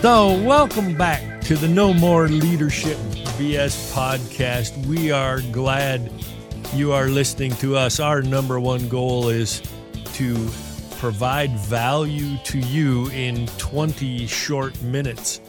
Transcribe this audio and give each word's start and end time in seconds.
So, 0.00 0.40
welcome 0.44 0.94
back 0.94 1.40
to 1.42 1.56
the 1.56 1.66
No 1.66 1.92
More 1.92 2.28
Leadership 2.28 2.96
BS 3.36 3.92
podcast. 3.92 4.86
We 4.86 5.10
are 5.10 5.40
glad 5.50 6.12
you 6.72 6.92
are 6.92 7.08
listening 7.08 7.50
to 7.56 7.76
us. 7.76 7.98
Our 7.98 8.22
number 8.22 8.60
one 8.60 8.88
goal 8.88 9.28
is 9.28 9.60
to 10.14 10.48
provide 10.98 11.50
value 11.58 12.36
to 12.44 12.60
you 12.60 13.08
in 13.08 13.48
20 13.58 14.28
short 14.28 14.80
minutes. 14.82 15.40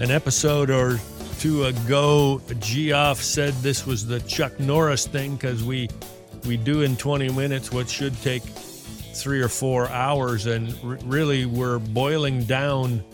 An 0.00 0.10
episode 0.10 0.68
or 0.68 0.98
two 1.38 1.66
ago, 1.66 2.40
Geoff 2.58 3.22
said 3.22 3.54
this 3.54 3.86
was 3.86 4.04
the 4.04 4.18
Chuck 4.20 4.58
Norris 4.58 5.06
thing 5.06 5.36
because 5.36 5.62
we 5.62 5.88
we 6.44 6.56
do 6.56 6.82
in 6.82 6.96
20 6.96 7.28
minutes 7.30 7.70
what 7.70 7.88
should 7.88 8.20
take 8.22 8.42
three 8.42 9.40
or 9.40 9.48
four 9.48 9.88
hours, 9.90 10.46
and 10.46 10.76
r- 10.82 10.98
really 11.04 11.46
we're 11.46 11.78
boiling 11.78 12.42
down 12.42 13.04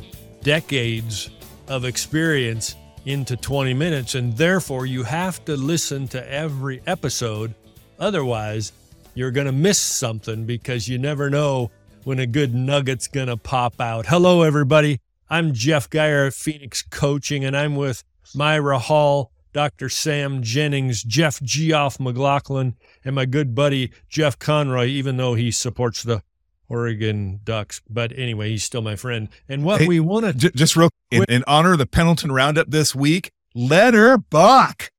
decades 0.43 1.31
of 1.69 1.85
experience 1.85 2.77
into 3.05 3.37
20 3.37 3.75
minutes, 3.75 4.15
and 4.15 4.37
therefore 4.37 4.87
you 4.87 5.03
have 5.03 5.45
to 5.47 5.57
listen 5.57 6.09
to 6.09 6.33
every 6.33 6.83
episode. 6.87 7.55
Otherwise, 7.99 8.73
you're 9.15 9.31
going 9.31 9.47
to 9.47 9.53
miss 9.53 9.79
something 9.79 10.45
because 10.45 10.89
you 10.89 10.99
never 10.99 11.31
know 11.31 11.71
when 12.05 12.19
a 12.19 12.27
good 12.27 12.55
nugget's 12.55 13.09
going 13.09 13.27
to 13.27 13.37
pop 13.37 13.81
out. 13.81 14.07
Hello, 14.07 14.43
everybody. 14.43 15.01
I'm 15.31 15.53
Jeff 15.53 15.91
Geier 15.91 16.31
Phoenix 16.35 16.83
Coaching, 16.83 17.45
and 17.45 17.57
I'm 17.57 17.77
with 17.77 18.05
Myra 18.35 18.79
Hall, 18.79 19.33
Dr. 19.53 19.89
Sam 19.89 20.43
Jennings, 20.43 21.03
Jeff 21.03 21.43
Geoff 21.43 21.99
McLachlan, 21.99 22.75
and 23.05 23.15
my 23.15 23.27
good 23.27 23.55
buddy 23.55 23.91
Jeff 24.09 24.39
Conroy, 24.39 24.87
even 24.87 25.17
though 25.17 25.35
he 25.35 25.51
supports 25.51 26.03
the 26.03 26.23
Oregon 26.69 27.41
Ducks. 27.45 27.81
But 27.89 28.17
anyway, 28.17 28.51
he's 28.51 28.65
still 28.65 28.83
my 28.83 28.97
friend. 28.97 29.29
And 29.49 29.65
what 29.65 29.81
Hey, 29.81 29.89
we 29.89 30.01
want 30.01 30.27
to 30.27 30.33
J- 30.33 30.51
just 30.55 30.77
real 30.77 30.91
in, 31.11 31.25
in 31.29 31.45
honor 31.47 31.73
of 31.73 31.79
the 31.79 31.87
Pendleton 31.87 32.33
Roundup 32.33 32.71
this 32.71 32.95
week, 32.95 33.33
Letter 33.55 34.19
Buck. 34.19 34.91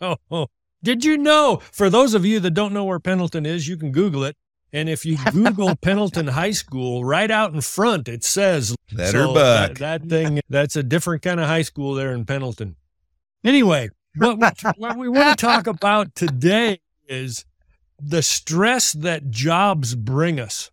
Oh, 0.00 0.16
oh, 0.30 0.46
did 0.82 1.04
you 1.04 1.18
know? 1.18 1.60
For 1.72 1.90
those 1.90 2.14
of 2.14 2.24
you 2.24 2.38
that 2.40 2.52
don't 2.52 2.72
know 2.72 2.84
where 2.84 3.00
Pendleton 3.00 3.44
is, 3.44 3.66
you 3.66 3.76
can 3.76 3.90
Google 3.90 4.22
it. 4.22 4.36
And 4.72 4.88
if 4.88 5.04
you 5.04 5.16
Google 5.32 5.74
Pendleton 5.80 6.28
High 6.28 6.52
School, 6.52 7.04
right 7.04 7.30
out 7.30 7.52
in 7.52 7.60
front, 7.62 8.06
it 8.06 8.22
says 8.22 8.76
Letter 8.92 9.24
so 9.24 9.34
Buck. 9.34 9.78
That, 9.78 10.02
that 10.02 10.08
thing, 10.08 10.40
that's 10.48 10.76
a 10.76 10.82
different 10.82 11.22
kind 11.22 11.40
of 11.40 11.46
high 11.46 11.62
school 11.62 11.94
there 11.94 12.12
in 12.12 12.26
Pendleton. 12.26 12.76
Anyway, 13.44 13.88
what 14.16 14.38
we, 14.38 14.70
what 14.76 14.98
we 14.98 15.08
want 15.08 15.38
to 15.38 15.46
talk 15.46 15.66
about 15.66 16.14
today 16.14 16.80
is 17.08 17.44
the 18.00 18.22
stress 18.22 18.92
that 18.92 19.30
jobs 19.30 19.94
bring 19.94 20.38
us. 20.38 20.70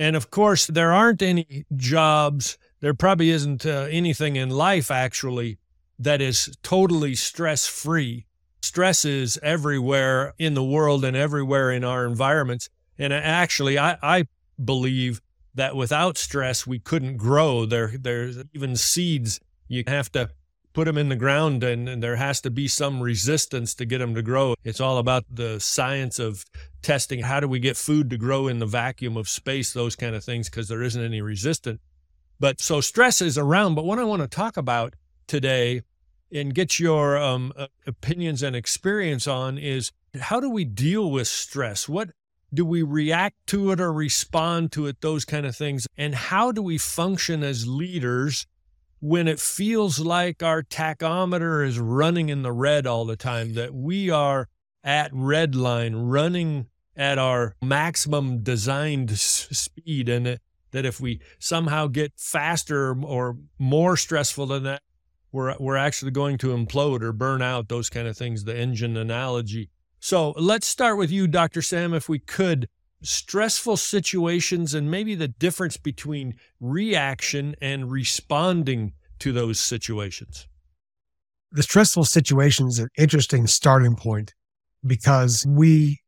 And 0.00 0.16
of 0.16 0.30
course, 0.30 0.66
there 0.66 0.92
aren't 0.92 1.20
any 1.20 1.66
jobs, 1.76 2.56
there 2.80 2.94
probably 2.94 3.28
isn't 3.28 3.66
uh, 3.66 3.86
anything 3.90 4.36
in 4.36 4.48
life 4.48 4.90
actually 4.90 5.58
that 5.98 6.22
is 6.22 6.56
totally 6.62 7.14
stress 7.14 7.66
free. 7.66 8.24
Stress 8.62 9.04
is 9.04 9.38
everywhere 9.42 10.32
in 10.38 10.54
the 10.54 10.64
world 10.64 11.04
and 11.04 11.14
everywhere 11.14 11.70
in 11.70 11.84
our 11.84 12.06
environments. 12.06 12.70
And 12.98 13.12
actually, 13.12 13.78
I, 13.78 13.98
I 14.02 14.24
believe 14.62 15.20
that 15.54 15.76
without 15.76 16.16
stress, 16.16 16.66
we 16.66 16.78
couldn't 16.78 17.18
grow. 17.18 17.66
There, 17.66 17.92
there's 18.00 18.38
even 18.54 18.76
seeds, 18.76 19.38
you 19.68 19.84
have 19.86 20.10
to 20.12 20.30
put 20.72 20.84
them 20.84 20.98
in 20.98 21.08
the 21.08 21.16
ground 21.16 21.64
and, 21.64 21.88
and 21.88 22.02
there 22.02 22.16
has 22.16 22.40
to 22.42 22.50
be 22.50 22.68
some 22.68 23.02
resistance 23.02 23.74
to 23.74 23.84
get 23.84 23.98
them 23.98 24.14
to 24.14 24.22
grow. 24.22 24.54
It's 24.64 24.80
all 24.80 24.98
about 24.98 25.24
the 25.30 25.58
science 25.58 26.18
of 26.18 26.44
testing. 26.82 27.20
How 27.20 27.40
do 27.40 27.48
we 27.48 27.58
get 27.58 27.76
food 27.76 28.10
to 28.10 28.16
grow 28.16 28.48
in 28.48 28.58
the 28.58 28.66
vacuum 28.66 29.16
of 29.16 29.28
space, 29.28 29.72
those 29.72 29.96
kind 29.96 30.14
of 30.14 30.24
things, 30.24 30.48
because 30.48 30.68
there 30.68 30.82
isn't 30.82 31.02
any 31.02 31.20
resistance. 31.20 31.80
But 32.38 32.60
so 32.60 32.80
stress 32.80 33.20
is 33.20 33.36
around. 33.36 33.74
But 33.74 33.84
what 33.84 33.98
I 33.98 34.04
want 34.04 34.22
to 34.22 34.28
talk 34.28 34.56
about 34.56 34.94
today 35.26 35.82
and 36.32 36.54
get 36.54 36.78
your 36.78 37.18
um, 37.18 37.52
uh, 37.56 37.66
opinions 37.86 38.42
and 38.42 38.54
experience 38.54 39.26
on 39.26 39.58
is 39.58 39.92
how 40.18 40.40
do 40.40 40.48
we 40.48 40.64
deal 40.64 41.10
with 41.10 41.28
stress? 41.28 41.88
What 41.88 42.10
do 42.52 42.64
we 42.64 42.82
react 42.82 43.36
to 43.48 43.70
it 43.72 43.80
or 43.80 43.92
respond 43.92 44.72
to 44.72 44.86
it? 44.86 45.00
Those 45.00 45.24
kind 45.24 45.46
of 45.46 45.54
things. 45.54 45.86
And 45.96 46.14
how 46.14 46.50
do 46.50 46.62
we 46.62 46.78
function 46.78 47.42
as 47.42 47.66
leaders 47.66 48.46
when 49.00 49.26
it 49.26 49.40
feels 49.40 49.98
like 49.98 50.42
our 50.42 50.62
tachometer 50.62 51.66
is 51.66 51.78
running 51.78 52.28
in 52.28 52.42
the 52.42 52.52
red 52.52 52.86
all 52.86 53.04
the 53.04 53.16
time, 53.16 53.54
that 53.54 53.74
we 53.74 54.10
are 54.10 54.48
at 54.84 55.10
red 55.12 55.54
line, 55.54 55.94
running 55.96 56.66
at 56.96 57.18
our 57.18 57.54
maximum 57.62 58.42
designed 58.42 59.10
s- 59.10 59.48
speed, 59.50 60.08
and 60.08 60.26
that, 60.26 60.40
that 60.70 60.84
if 60.84 61.00
we 61.00 61.20
somehow 61.38 61.86
get 61.86 62.12
faster 62.16 62.94
or 63.02 63.38
more 63.58 63.96
stressful 63.96 64.46
than 64.46 64.64
that, 64.64 64.82
we're, 65.32 65.56
we're 65.58 65.76
actually 65.76 66.10
going 66.10 66.36
to 66.38 66.48
implode 66.48 67.02
or 67.02 67.12
burn 67.12 67.40
out, 67.40 67.68
those 67.68 67.88
kind 67.88 68.06
of 68.06 68.16
things, 68.16 68.44
the 68.44 68.56
engine 68.56 68.96
analogy. 68.96 69.70
So 69.98 70.32
let's 70.32 70.66
start 70.66 70.98
with 70.98 71.10
you, 71.10 71.26
Dr. 71.26 71.62
Sam, 71.62 71.94
if 71.94 72.08
we 72.08 72.18
could. 72.18 72.68
Stressful 73.02 73.76
situations 73.78 74.74
and 74.74 74.90
maybe 74.90 75.14
the 75.14 75.28
difference 75.28 75.76
between 75.76 76.34
reaction 76.60 77.54
and 77.60 77.90
responding 77.90 78.92
to 79.20 79.32
those 79.32 79.58
situations. 79.58 80.46
the 81.52 81.62
stressful 81.62 82.04
situation 82.04 82.68
is 82.68 82.78
an 82.78 82.88
interesting 82.96 83.46
starting 83.46 83.96
point 83.96 84.34
because 84.86 85.44
we 85.48 85.98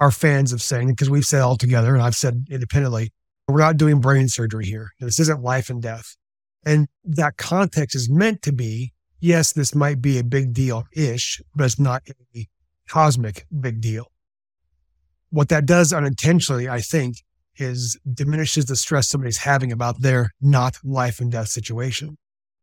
are 0.00 0.10
fans 0.10 0.52
of 0.52 0.62
saying, 0.62 0.88
because 0.88 1.10
we've 1.10 1.24
said 1.24 1.42
all 1.42 1.56
together, 1.56 1.94
and 1.94 2.02
I've 2.02 2.14
said 2.14 2.46
independently, 2.50 3.12
we're 3.48 3.60
not 3.60 3.76
doing 3.76 4.00
brain 4.00 4.28
surgery 4.28 4.66
here. 4.66 4.90
This 5.00 5.20
isn't 5.20 5.42
life 5.42 5.70
and 5.70 5.80
death. 5.80 6.16
And 6.64 6.88
that 7.04 7.36
context 7.36 7.94
is 7.94 8.10
meant 8.10 8.42
to 8.42 8.52
be, 8.52 8.92
yes, 9.20 9.52
this 9.52 9.74
might 9.74 10.02
be 10.02 10.18
a 10.18 10.24
big 10.24 10.52
deal 10.52 10.84
ish, 10.92 11.40
but 11.54 11.64
it's 11.64 11.78
not 11.78 12.02
a 12.34 12.48
cosmic 12.88 13.46
big 13.60 13.80
deal. 13.80 14.06
What 15.36 15.50
that 15.50 15.66
does 15.66 15.92
unintentionally, 15.92 16.66
I 16.66 16.80
think, 16.80 17.18
is 17.58 17.98
diminishes 18.10 18.64
the 18.64 18.74
stress 18.74 19.06
somebody's 19.06 19.36
having 19.36 19.70
about 19.70 20.00
their 20.00 20.30
not 20.40 20.78
life 20.82 21.20
and 21.20 21.30
death 21.30 21.48
situation. 21.48 22.16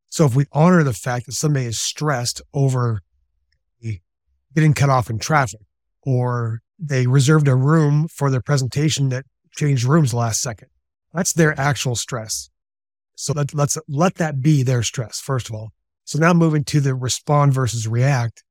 So 0.09 0.25
if 0.25 0.35
we 0.35 0.47
honor 0.51 0.81
the 0.81 0.91
fact 0.91 1.27
that 1.27 1.33
somebody 1.33 1.67
is 1.67 1.79
stressed 1.79 2.41
over 2.51 3.01
getting 4.55 4.73
cut 4.73 4.89
off 4.89 5.11
in 5.11 5.19
traffic, 5.19 5.59
or 6.01 6.61
they 6.79 7.05
reserved 7.05 7.47
a 7.47 7.55
room 7.55 8.07
for 8.07 8.31
their 8.31 8.41
presentation 8.41 9.09
that 9.09 9.25
changed 9.55 9.83
rooms 9.83 10.11
last 10.11 10.41
second, 10.41 10.69
that's 11.13 11.33
their 11.33 11.53
actual 11.59 11.95
stress. 11.95 12.49
So 13.15 13.33
let, 13.33 13.53
let's 13.53 13.77
let 13.87 14.15
that 14.15 14.41
be 14.41 14.63
their 14.63 14.81
stress, 14.81 15.19
first 15.19 15.47
of 15.47 15.53
all. 15.53 15.73
So 16.05 16.17
now 16.17 16.33
moving 16.33 16.63
to 16.63 16.79
the 16.79 16.95
respond 16.95 17.53
versus 17.53 17.87
react. 17.87 18.43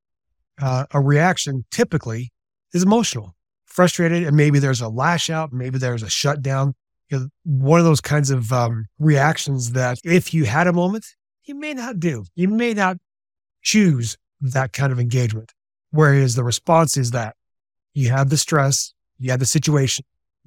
Uh, 0.61 0.87
a 0.93 1.01
reaction 1.01 1.65
typically 1.73 2.31
is 2.73 2.85
emotional, 2.85 3.35
frustrated, 3.73 4.23
and 4.25 4.37
maybe 4.37 4.59
there's 4.59 4.81
a 4.81 4.89
lash 4.89 5.31
out, 5.31 5.53
maybe 5.53 5.79
there's 5.79 6.03
a 6.03 6.11
shutdown. 6.11 6.75
You 7.09 7.19
know, 7.19 7.29
one 7.45 7.81
of 7.81 7.87
those 7.87 8.01
kinds 8.01 8.31
of 8.31 8.53
um, 8.53 8.87
reactions 8.99 9.73
that 9.73 9.99
if 10.05 10.33
you 10.33 10.45
had 10.45 10.67
a 10.67 10.73
moment, 10.73 11.07
you 11.45 11.55
may 11.55 11.75
not 11.75 11.99
do. 11.99 12.25
You 12.35 12.49
may 12.49 12.75
not 12.75 12.99
choose 13.63 14.17
that 14.41 14.73
kind 14.73 14.93
of 14.93 15.01
engagement. 15.01 15.53
Whereas 15.91 16.35
the 16.35 16.45
response 16.45 16.97
is 16.97 17.11
that 17.11 17.35
you 17.95 18.11
have 18.11 18.31
the 18.31 18.37
stress, 18.37 18.95
you 19.19 19.31
have 19.31 19.41
the 19.41 19.47
situation, 19.47 20.05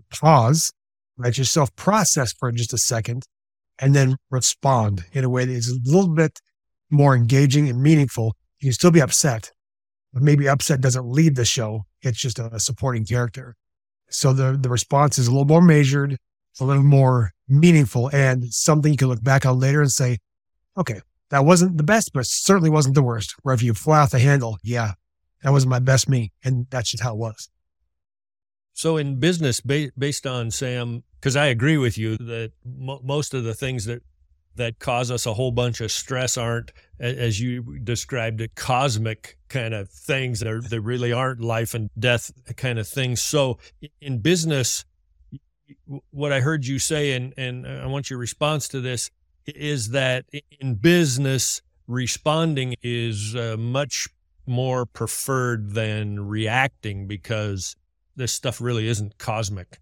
pause, 0.09 0.71
let 1.17 1.37
yourself 1.37 1.75
process 1.75 2.33
for 2.33 2.51
just 2.51 2.73
a 2.73 2.77
second, 2.77 3.25
and 3.79 3.95
then 3.95 4.17
respond 4.29 5.05
in 5.13 5.23
a 5.23 5.29
way 5.29 5.45
that 5.45 5.53
is 5.53 5.69
a 5.69 5.89
little 5.89 6.13
bit 6.13 6.39
more 6.89 7.15
engaging 7.15 7.69
and 7.69 7.81
meaningful. 7.81 8.35
You 8.59 8.67
can 8.67 8.73
still 8.73 8.91
be 8.91 9.01
upset, 9.01 9.51
maybe 10.23 10.47
upset 10.47 10.81
doesn't 10.81 11.05
lead 11.05 11.35
the 11.35 11.45
show. 11.45 11.85
It's 12.01 12.19
just 12.19 12.39
a, 12.39 12.59
supporting 12.59 13.05
character. 13.05 13.55
So 14.09 14.33
the, 14.33 14.57
the 14.59 14.69
response 14.69 15.17
is 15.17 15.27
a 15.27 15.31
little 15.31 15.45
more 15.45 15.61
measured, 15.61 16.17
a 16.59 16.63
little 16.63 16.83
more 16.83 17.31
meaningful, 17.47 18.09
and 18.13 18.53
something 18.53 18.91
you 18.91 18.97
can 18.97 19.09
look 19.09 19.23
back 19.23 19.45
on 19.45 19.59
later 19.59 19.81
and 19.81 19.91
say, 19.91 20.19
okay, 20.77 21.01
that 21.29 21.45
wasn't 21.45 21.77
the 21.77 21.83
best, 21.83 22.13
but 22.13 22.25
certainly 22.25 22.69
wasn't 22.69 22.95
the 22.95 23.03
worst. 23.03 23.35
Where 23.43 23.55
if 23.55 23.63
you 23.63 23.73
fly 23.73 23.99
off 23.99 24.11
the 24.11 24.19
handle, 24.19 24.57
yeah, 24.63 24.93
that 25.43 25.51
wasn't 25.51 25.71
my 25.71 25.79
best 25.79 26.07
me. 26.07 26.31
And 26.43 26.67
that's 26.69 26.91
just 26.91 27.03
how 27.03 27.13
it 27.13 27.17
was. 27.17 27.49
So, 28.73 28.97
in 28.97 29.19
business, 29.19 29.61
ba- 29.61 29.91
based 29.97 30.27
on 30.27 30.51
Sam, 30.51 31.03
because 31.19 31.35
I 31.35 31.45
agree 31.45 31.77
with 31.77 31.97
you 31.97 32.17
that 32.17 32.51
mo- 32.65 33.01
most 33.03 33.33
of 33.33 33.43
the 33.45 33.53
things 33.53 33.85
that 33.85 34.03
that 34.55 34.79
cause 34.79 35.11
us 35.11 35.25
a 35.25 35.33
whole 35.33 35.51
bunch 35.51 35.81
of 35.81 35.91
stress 35.91 36.37
aren't, 36.37 36.71
as 36.99 37.39
you 37.39 37.77
described 37.79 38.41
it, 38.41 38.55
cosmic 38.55 39.37
kind 39.49 39.73
of 39.73 39.89
things. 39.89 40.39
They're, 40.39 40.61
they 40.61 40.79
really 40.79 41.11
aren't 41.11 41.41
life 41.41 41.73
and 41.73 41.89
death 41.97 42.31
kind 42.55 42.79
of 42.79 42.87
things. 42.87 43.21
So, 43.21 43.57
in 44.01 44.19
business, 44.19 44.85
what 46.11 46.31
I 46.31 46.39
heard 46.39 46.65
you 46.65 46.79
say, 46.79 47.13
and 47.13 47.33
and 47.37 47.67
I 47.67 47.85
want 47.87 48.09
your 48.09 48.19
response 48.19 48.67
to 48.69 48.81
this, 48.81 49.09
is 49.45 49.89
that 49.89 50.25
in 50.59 50.75
business, 50.75 51.61
responding 51.87 52.75
is 52.81 53.35
uh, 53.35 53.55
much 53.57 54.07
more 54.47 54.85
preferred 54.85 55.71
than 55.71 56.27
reacting 56.27 57.07
because 57.07 57.75
this 58.15 58.31
stuff 58.31 58.61
really 58.61 58.87
isn't 58.87 59.17
cosmic. 59.17 59.79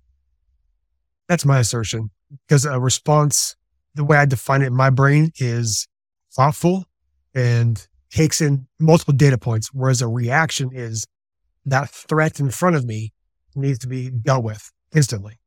That's 1.28 1.46
my 1.46 1.60
assertion 1.60 2.10
because 2.48 2.66
a 2.66 2.80
response 2.80 3.56
the 3.96 4.04
way 4.04 4.18
I 4.18 4.26
define 4.26 4.62
it 4.62 4.68
in 4.68 4.76
my 4.76 4.90
brain 4.90 5.32
is 5.38 5.88
thoughtful 6.32 6.86
and 7.34 7.86
takes 8.12 8.42
in 8.42 8.68
multiple 8.80 9.14
data 9.14 9.38
points, 9.38 9.70
whereas 9.74 10.02
a 10.02 10.08
reaction 10.08 10.70
is 10.74 11.06
that 11.66 11.90
threat 11.90 12.40
in 12.40 12.52
front 12.52 12.76
of 12.76 12.86
me 12.86 13.12
needs 13.56 13.80
to 13.80 13.88
be 13.88 14.10
dealt 14.10 14.44
with 14.44 14.72
instantly, 14.96 15.40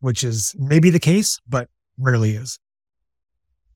which 0.00 0.24
is 0.24 0.54
maybe 0.58 0.90
the 0.90 1.00
case, 1.00 1.40
but 1.48 1.68
rarely 1.98 2.32
is. 2.32 2.58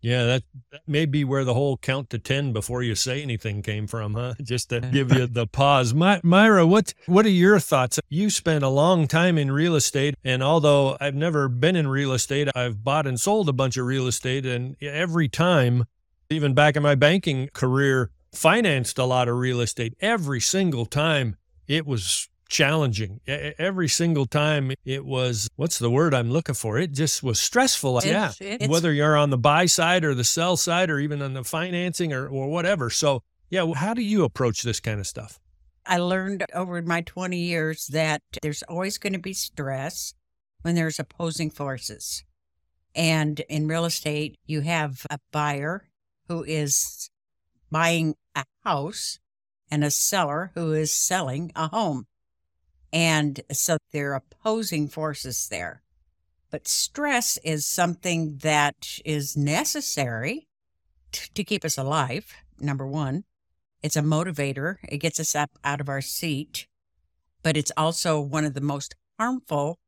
Yeah, 0.09 0.25
that, 0.25 0.43
that 0.73 0.81
may 0.87 1.05
be 1.05 1.23
where 1.23 1.45
the 1.45 1.53
whole 1.53 1.77
count 1.77 2.09
to 2.11 2.19
10 2.19 2.55
before 2.55 2.83
you 2.83 2.95
say 2.95 3.23
anything 3.23 3.61
came 3.61 3.87
from, 3.87 4.15
huh? 4.15 4.33
Just 4.43 4.71
to 4.71 4.81
give 4.81 5.13
you 5.13 5.27
the 5.27 5.47
pause. 5.47 5.93
My, 5.93 6.19
Myra, 6.25 6.67
what, 6.67 6.95
what 7.05 7.27
are 7.27 7.31
your 7.31 7.61
thoughts? 7.61 8.01
You 8.09 8.31
spent 8.31 8.65
a 8.65 8.71
long 8.71 9.07
time 9.07 9.37
in 9.37 9.53
real 9.53 9.75
estate. 9.75 10.15
And 10.25 10.43
although 10.43 10.97
I've 10.99 11.15
never 11.15 11.47
been 11.51 11.77
in 11.77 11.89
real 11.89 12.15
estate, 12.15 12.49
I've 12.55 12.83
bought 12.83 13.07
and 13.07 13.21
sold 13.21 13.51
a 13.51 13.53
bunch 13.53 13.77
of 13.77 13.85
real 13.85 14.07
estate. 14.07 14.47
And 14.47 14.83
every 14.83 15.29
time, 15.29 15.85
even 16.31 16.55
back 16.55 16.75
in 16.75 16.83
my 16.83 16.95
banking 16.95 17.51
career, 17.53 18.11
financed 18.33 18.97
a 18.97 19.05
lot 19.05 19.29
of 19.29 19.37
real 19.37 19.61
estate. 19.61 19.93
Every 20.01 20.41
single 20.41 20.87
time 20.87 21.37
it 21.67 21.87
was 21.87 22.31
challenging. 22.49 23.21
Every 23.27 23.89
single 23.89 24.27
time 24.27 24.73
it 24.85 25.05
was, 25.05 25.49
what's 25.57 25.79
the 25.79 25.91
word 25.91 26.15
I'm 26.15 26.31
looking 26.31 26.55
for? 26.55 26.79
It 26.79 26.93
just 26.93 27.23
was 27.23 27.41
stressful. 27.41 27.99
It's, 27.99 28.07
yeah. 28.07 28.33
It's, 28.41 28.69
Whether 28.69 28.93
you're 28.93 29.17
on 29.17 29.31
the 29.31 29.39
buy 29.39 29.67
side 29.67 30.05
or 30.05 30.15
the 30.15 30.25
sell 30.25 30.57
side 30.57 30.91
or 30.91 30.99
even 30.99 31.23
on 31.23 31.35
the 31.35 31.45
financing 31.45 32.13
or, 32.13 32.29
or 32.29 32.49
whatever. 32.49 32.91
So, 32.91 33.23
yeah, 33.51 33.73
how 33.75 33.95
do 33.95 34.03
you 34.03 34.25
approach 34.25 34.63
this 34.63 34.81
kind 34.81 35.01
of 35.01 35.07
stuff? 35.07 35.39
I 35.87 35.99
learned 35.99 36.45
over 36.55 36.83
my 36.83 37.01
20 37.01 37.39
years 37.39 37.87
that 37.89 38.23
there's 38.43 38.63
always 38.65 38.99
going 38.99 39.15
to 39.15 39.19
be 39.19 39.33
stress 39.33 40.13
when 40.63 40.75
there's 40.75 40.99
opposing 40.99 41.51
forces. 41.51 42.25
And 42.95 43.41
in 43.49 43.69
real 43.69 43.85
estate, 43.85 44.37
you 44.45 44.61
have 44.63 45.07
a 45.09 45.19
buyer 45.31 45.89
who 46.27 46.45
is 46.45 47.11
buying 47.71 48.17
a 48.35 48.45
house 48.65 49.19
and 49.71 49.85
a 49.85 49.91
seller 49.91 50.51
who 50.55 50.73
is 50.73 50.93
selling 50.93 51.53
a 51.55 51.69
home. 51.69 52.07
And 52.93 53.41
so 53.53 53.77
they're 53.93 54.15
opposing 54.15 54.89
forces 54.89 55.49
there. 55.49 55.83
But 56.51 56.67
stress 56.67 57.39
is 57.45 57.67
something 57.67 58.39
that 58.39 58.99
is 59.05 59.37
necessary 59.37 60.49
t- 61.13 61.29
to 61.35 61.45
keep 61.45 61.65
us 61.65 61.77
alive, 61.77 62.33
number 62.59 62.87
one. 62.87 63.25
It's 63.83 63.97
a 63.97 64.03
motivator, 64.03 64.77
it 64.89 64.99
gets 64.99 65.21
us 65.21 65.35
up 65.37 65.51
out 65.63 65.81
of 65.81 65.89
our 65.89 66.01
seat, 66.01 66.67
but 67.43 67.57
it's 67.57 67.71
also 67.77 68.21
one 68.21 68.45
of 68.45 68.55
the 68.55 68.61
most 68.61 68.97
harmful 69.19 69.79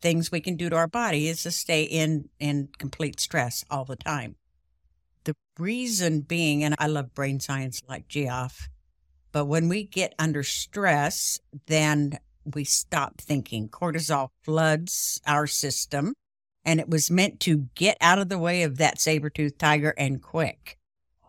things 0.00 0.32
we 0.32 0.40
can 0.40 0.56
do 0.56 0.68
to 0.68 0.76
our 0.76 0.88
body 0.88 1.28
is 1.28 1.42
to 1.44 1.50
stay 1.50 1.84
in 1.84 2.28
in 2.40 2.68
complete 2.78 3.20
stress 3.20 3.64
all 3.70 3.84
the 3.84 3.96
time. 3.96 4.36
The 5.24 5.34
reason 5.58 6.22
being, 6.22 6.64
and 6.64 6.74
I 6.78 6.88
love 6.88 7.14
brain 7.14 7.38
science 7.38 7.80
like 7.88 8.08
Geoff, 8.08 8.68
but 9.32 9.46
when 9.46 9.68
we 9.68 9.84
get 9.84 10.14
under 10.18 10.42
stress, 10.42 11.40
then 11.66 12.18
we 12.44 12.64
stop 12.64 13.20
thinking. 13.20 13.68
Cortisol 13.68 14.28
floods 14.42 15.20
our 15.26 15.46
system, 15.46 16.14
and 16.64 16.78
it 16.78 16.88
was 16.88 17.10
meant 17.10 17.40
to 17.40 17.68
get 17.74 17.96
out 18.00 18.18
of 18.18 18.28
the 18.28 18.38
way 18.38 18.62
of 18.62 18.76
that 18.76 19.00
saber 19.00 19.30
tooth 19.30 19.56
tiger 19.56 19.94
and 19.96 20.22
quick. 20.22 20.76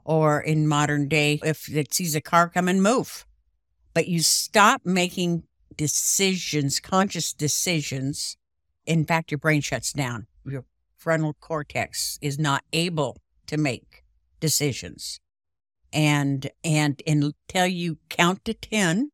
Or 0.03 0.41
in 0.41 0.67
modern 0.67 1.07
day, 1.07 1.39
if 1.43 1.69
it 1.73 1.93
sees 1.93 2.13
a 2.13 2.21
car 2.21 2.49
coming, 2.49 2.81
move. 2.81 3.25
But 3.93 4.09
you 4.09 4.19
stop 4.19 4.81
making 4.83 5.43
decisions, 5.77 6.81
conscious 6.81 7.33
decisions. 7.33 8.35
In 8.85 9.05
fact, 9.05 9.31
your 9.31 9.37
brain 9.37 9.61
shuts 9.61 9.93
down. 9.93 10.27
Your 10.45 10.65
frontal 10.97 11.33
cortex 11.39 12.19
is 12.21 12.37
not 12.37 12.63
able 12.73 13.21
to 13.47 13.55
make 13.55 14.03
decisions 14.41 15.21
and 15.93 16.49
and 16.63 17.01
until 17.05 17.67
you 17.67 17.97
count 18.09 18.43
to 18.45 18.53
10 18.53 19.11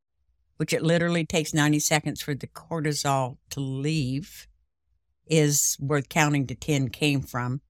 which 0.59 0.73
it 0.73 0.83
literally 0.83 1.25
takes 1.25 1.53
90 1.53 1.79
seconds 1.79 2.21
for 2.21 2.35
the 2.35 2.47
cortisol 2.47 3.37
to 3.49 3.61
leave 3.61 4.45
is 5.25 5.77
where 5.79 6.01
counting 6.01 6.47
to 6.47 6.55
10 6.55 6.89
came 6.89 7.21
from. 7.21 7.61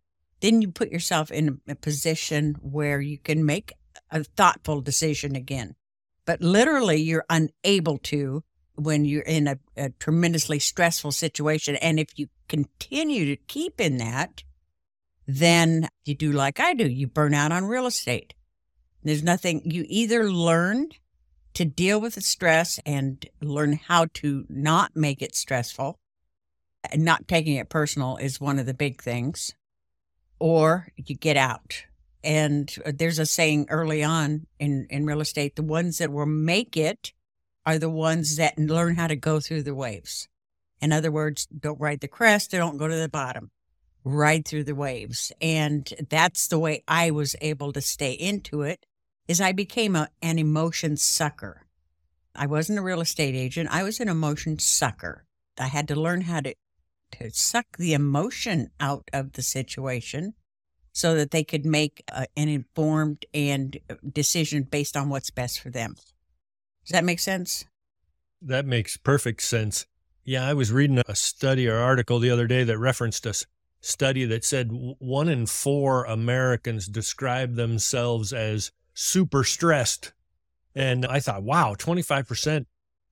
Then 0.42 0.64
you 0.64 0.72
put 0.72 0.90
yourself 0.90 1.30
in 1.30 1.62
a 1.68 1.76
position 1.76 2.56
where 2.62 3.00
you 3.00 3.20
can 3.20 3.46
make 3.46 3.74
a 4.10 4.24
thoughtful 4.24 4.82
decision 4.82 5.36
again. 5.36 5.76
But 6.26 6.42
literally 6.42 6.98
you're 6.98 7.26
unable 7.30 8.00
to 8.00 8.44
when 8.74 9.06
you're 9.06 9.22
in 9.22 9.48
a, 9.48 9.60
a 9.78 9.90
tremendously 9.92 10.58
stressful 10.58 11.12
situation. 11.12 11.76
And 11.76 12.00
if 12.00 12.18
you 12.18 12.28
continue 12.48 13.26
to 13.26 13.36
keep 13.36 13.80
in 13.80 13.98
that 13.98 14.44
then 15.28 15.88
you 16.06 16.16
do 16.16 16.32
like 16.32 16.60
I 16.60 16.74
do. 16.74 16.90
You 16.90 17.06
burn 17.06 17.36
out 17.36 17.52
on 17.52 17.66
real 17.66 17.86
estate 17.86 18.34
there's 19.04 19.24
nothing, 19.24 19.62
you 19.66 19.86
either 19.88 20.30
learn 20.30 20.90
to 21.54 21.66
deal 21.66 22.00
with 22.00 22.16
the 22.16 22.22
stress 22.22 22.80
and 22.86 23.26
learn 23.42 23.80
how 23.88 24.08
to 24.16 24.46
not 24.50 24.96
make 24.96 25.22
it 25.22 25.36
stressful. 25.36 26.00
And 26.92 27.04
not 27.04 27.28
taking 27.28 27.56
it 27.56 27.70
personal 27.70 28.18
is 28.18 28.40
one 28.40 28.58
of 28.58 28.66
the 28.66 28.74
big 28.74 29.02
things, 29.02 29.54
or 30.40 30.88
you 30.96 31.16
get 31.16 31.36
out. 31.36 31.84
And 32.24 32.74
uh, 32.86 32.94
there's 32.96 33.20
a 33.20 33.26
saying 33.26 33.68
early 33.70 34.02
on 34.02 34.48
in, 34.60 34.88
in 34.90 35.06
real 35.06 35.20
estate 35.20 35.56
the 35.58 35.64
ones 35.64 35.98
that 35.98 36.12
will 36.12 36.26
make 36.26 36.78
it 36.78 37.12
are 37.66 37.78
the 37.78 37.90
ones 37.90 38.38
that 38.38 38.58
learn 38.58 38.96
how 38.96 39.08
to 39.08 39.16
go 39.18 39.42
through 39.42 39.64
the 39.64 39.76
waves. 39.76 40.30
In 40.82 40.94
other 40.94 41.12
words, 41.12 41.48
don't 41.48 41.80
ride 41.80 42.00
the 42.00 42.08
crest, 42.08 42.52
they 42.52 42.58
don't 42.58 42.78
go 42.78 42.88
to 42.88 42.96
the 42.96 43.10
bottom 43.10 43.52
ride 44.04 44.48
through 44.48 44.64
the 44.64 44.76
waves. 44.76 45.32
And 45.42 45.92
that's 46.10 46.48
the 46.48 46.60
way 46.60 46.84
I 46.88 47.12
was 47.12 47.36
able 47.42 47.74
to 47.74 47.82
stay 47.82 48.14
into 48.14 48.62
it 48.62 48.86
is 49.30 49.40
I 49.40 49.52
became 49.52 49.96
a, 49.96 50.10
an 50.24 50.40
emotion 50.40 50.98
sucker. 50.98 51.68
I 52.36 52.48
wasn't 52.48 52.80
a 52.80 52.82
real 52.82 53.00
estate 53.00 53.36
agent. 53.36 53.70
I 53.72 53.84
was 53.84 54.00
an 54.00 54.10
emotion 54.10 54.58
sucker. 54.58 55.24
I 55.60 55.68
had 55.68 55.88
to 55.90 55.96
learn 55.96 56.22
how 56.22 56.42
to, 56.42 56.56
to 57.20 57.30
suck 57.30 57.78
the 57.78 57.94
emotion 57.94 58.72
out 58.80 59.08
of 59.14 59.34
the 59.34 59.44
situation 59.44 60.34
so 60.94 61.14
that 61.14 61.30
they 61.30 61.44
could 61.44 61.64
make 61.64 62.04
a, 62.12 62.26
an 62.36 62.50
informed 62.50 63.28
and 63.32 63.78
uh, 63.88 63.96
decision 64.12 64.64
based 64.64 64.98
on 64.98 65.10
what's 65.10 65.30
best 65.30 65.60
for 65.60 65.70
them. 65.70 65.94
Does 66.84 66.94
that 66.94 67.06
make 67.06 67.20
sense? 67.20 67.66
That 68.42 68.66
makes 68.66 68.98
perfect 68.98 69.44
sense. 69.44 69.86
Yeah, 70.24 70.48
I 70.48 70.56
was 70.56 70.72
reading 70.72 71.04
a 71.08 71.16
study 71.16 71.68
or 71.68 71.78
article 71.78 72.18
the 72.18 72.32
other 72.32 72.48
day 72.48 72.64
that 72.64 72.80
referenced 72.80 73.28
a 73.28 73.36
study 73.80 74.26
that 74.26 74.44
said 74.44 74.70
one 74.72 75.30
in 75.30 75.46
four 75.46 76.06
Americans 76.06 76.88
describe 76.88 77.56
themselves 77.56 78.34
as 78.34 78.72
super 78.94 79.44
stressed. 79.44 80.14
And 80.76 81.06
I 81.06 81.20
thought, 81.20 81.44
wow, 81.44 81.76
25% 81.78 82.66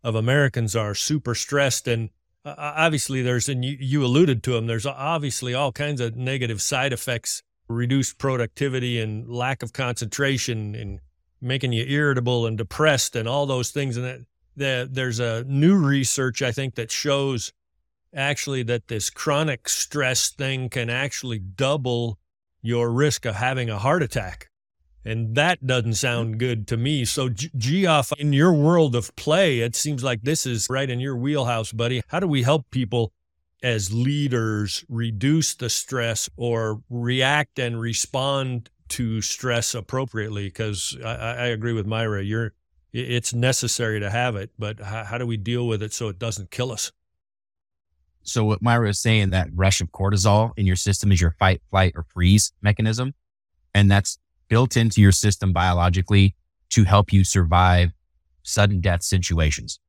of 0.04 0.16
Americans 0.16 0.76
are 0.76 0.96
super 0.96 1.36
stressed. 1.36 1.88
And 1.88 2.10
uh, 2.46 2.56
obviously, 2.58 3.22
there's, 3.22 3.50
and 3.50 3.66
you, 3.66 3.78
you 3.80 4.06
alluded 4.06 4.44
to 4.44 4.54
them, 4.54 4.68
there's 4.68 4.86
obviously 4.86 5.54
all 5.54 5.72
kinds 5.72 6.00
of 6.02 6.16
negative 6.16 6.62
side 6.62 6.94
effects 6.94 7.44
reduced 7.68 8.18
productivity 8.18 9.02
and 9.02 9.28
lack 9.28 9.62
of 9.62 9.74
concentration 9.74 10.76
and 10.76 11.00
making 11.42 11.74
you 11.74 11.84
irritable 11.86 12.46
and 12.46 12.58
depressed 12.58 13.16
and 13.16 13.28
all 13.28 13.46
those 13.46 13.72
things. 13.72 13.98
And 13.98 14.06
that, 14.06 14.20
that 14.56 14.94
there's 14.94 15.20
a 15.20 15.44
new 15.44 15.76
research, 15.76 16.42
I 16.42 16.52
think, 16.52 16.76
that 16.76 16.92
shows 16.92 17.52
actually 18.14 18.64
that 18.64 18.88
this 18.88 19.10
chronic 19.10 19.68
stress 19.70 20.30
thing 20.30 20.70
can 20.70 20.90
actually 20.90 21.40
double 21.40 22.18
your 22.62 22.92
risk 22.92 23.26
of 23.26 23.36
having 23.36 23.70
a 23.70 23.78
heart 23.78 24.02
attack. 24.02 24.50
And 25.08 25.36
that 25.36 25.66
doesn't 25.66 25.94
sound 25.94 26.38
good 26.38 26.68
to 26.68 26.76
me. 26.76 27.06
So, 27.06 27.30
Geoff, 27.30 28.12
in 28.20 28.34
your 28.34 28.52
world 28.52 28.94
of 28.94 29.16
play, 29.16 29.62
it 29.62 29.74
seems 29.74 30.04
like 30.04 30.24
this 30.24 30.46
is 30.46 30.68
right 30.70 30.90
in 30.90 31.00
your 31.00 31.16
wheelhouse, 31.16 31.72
buddy. 31.72 32.02
How 32.10 32.20
do 32.20 32.28
we 32.28 32.44
help 32.44 32.70
people 32.72 33.14
as 33.64 33.94
leaders 33.94 34.84
reduce 34.90 35.56
the 35.56 35.70
stress 35.70 36.30
or 36.36 36.82
react 36.90 37.58
and 37.58 37.80
respond 37.80 38.70
to 38.90 39.22
stress 39.22 39.74
appropriately? 39.74 40.48
Because 40.48 40.98
I, 41.02 41.14
I, 41.14 41.46
agree 41.48 41.72
with 41.72 41.88
Myra. 41.88 42.22
You're, 42.22 42.52
it's 42.92 43.34
necessary 43.34 44.02
to 44.02 44.10
have 44.10 44.36
it, 44.36 44.52
but 44.60 44.82
how, 44.82 45.06
how 45.06 45.18
do 45.18 45.26
we 45.26 45.38
deal 45.38 45.68
with 45.68 45.82
it 45.82 45.94
so 45.94 46.10
it 46.10 46.20
doesn't 46.20 46.52
kill 46.52 46.70
us? 46.70 46.92
So, 48.24 48.44
what 48.44 48.62
Myra 48.62 48.90
is 48.90 49.00
saying, 49.00 49.30
that 49.30 49.48
rush 49.56 49.80
of 49.80 49.90
cortisol 49.94 50.52
in 50.58 50.66
your 50.66 50.76
system 50.76 51.14
is 51.14 51.22
your 51.22 51.32
fight, 51.40 51.62
flight, 51.70 51.94
or 51.96 52.04
freeze 52.14 52.52
mechanism. 52.62 53.14
And 53.74 53.90
that's 53.90 54.18
built 54.48 54.78
into 54.78 55.02
your 55.02 55.12
system 55.12 55.54
biologically 55.54 56.36
to 56.70 56.84
help 56.84 57.14
you 57.14 57.24
survive 57.24 57.92
sudden 58.44 58.82
death 58.82 59.04
situations. 59.04 59.80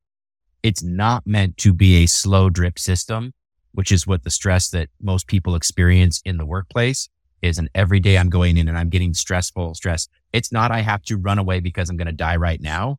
It's 0.63 0.83
not 0.83 1.25
meant 1.25 1.57
to 1.57 1.73
be 1.73 2.03
a 2.03 2.07
slow 2.07 2.49
drip 2.49 2.77
system, 2.77 3.33
which 3.71 3.91
is 3.91 4.05
what 4.05 4.23
the 4.23 4.31
stress 4.31 4.69
that 4.71 4.89
most 5.01 5.27
people 5.27 5.55
experience 5.55 6.21
in 6.25 6.37
the 6.37 6.45
workplace 6.45 7.09
is. 7.41 7.57
And 7.57 7.69
every 7.73 7.99
day 7.99 8.17
I'm 8.17 8.29
going 8.29 8.57
in 8.57 8.67
and 8.67 8.77
I'm 8.77 8.89
getting 8.89 9.13
stressful 9.13 9.75
stress. 9.75 10.07
It's 10.33 10.51
not, 10.51 10.71
I 10.71 10.81
have 10.81 11.03
to 11.03 11.17
run 11.17 11.39
away 11.39 11.59
because 11.59 11.89
I'm 11.89 11.97
going 11.97 12.07
to 12.07 12.11
die 12.11 12.35
right 12.35 12.61
now, 12.61 12.97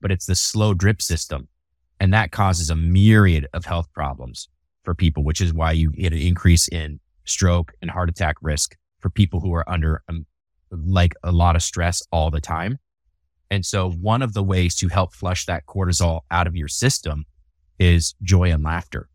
but 0.00 0.10
it's 0.10 0.26
the 0.26 0.34
slow 0.34 0.74
drip 0.74 1.00
system. 1.00 1.48
And 2.00 2.12
that 2.12 2.32
causes 2.32 2.70
a 2.70 2.76
myriad 2.76 3.46
of 3.52 3.64
health 3.64 3.92
problems 3.92 4.48
for 4.84 4.94
people, 4.94 5.22
which 5.22 5.40
is 5.40 5.52
why 5.52 5.72
you 5.72 5.90
get 5.90 6.12
an 6.12 6.18
increase 6.18 6.68
in 6.68 7.00
stroke 7.24 7.72
and 7.82 7.90
heart 7.90 8.08
attack 8.08 8.36
risk 8.40 8.76
for 9.00 9.10
people 9.10 9.40
who 9.40 9.54
are 9.54 9.68
under 9.68 10.02
um, 10.08 10.26
like 10.70 11.14
a 11.22 11.32
lot 11.32 11.56
of 11.56 11.62
stress 11.62 12.02
all 12.12 12.30
the 12.30 12.40
time. 12.40 12.78
And 13.50 13.64
so 13.64 13.90
one 13.90 14.22
of 14.22 14.34
the 14.34 14.42
ways 14.42 14.74
to 14.76 14.88
help 14.88 15.14
flush 15.14 15.46
that 15.46 15.66
cortisol 15.66 16.20
out 16.30 16.46
of 16.46 16.54
your 16.54 16.68
system 16.68 17.24
is 17.78 18.14
joy 18.22 18.50
and 18.50 18.62
laughter. 18.62 19.08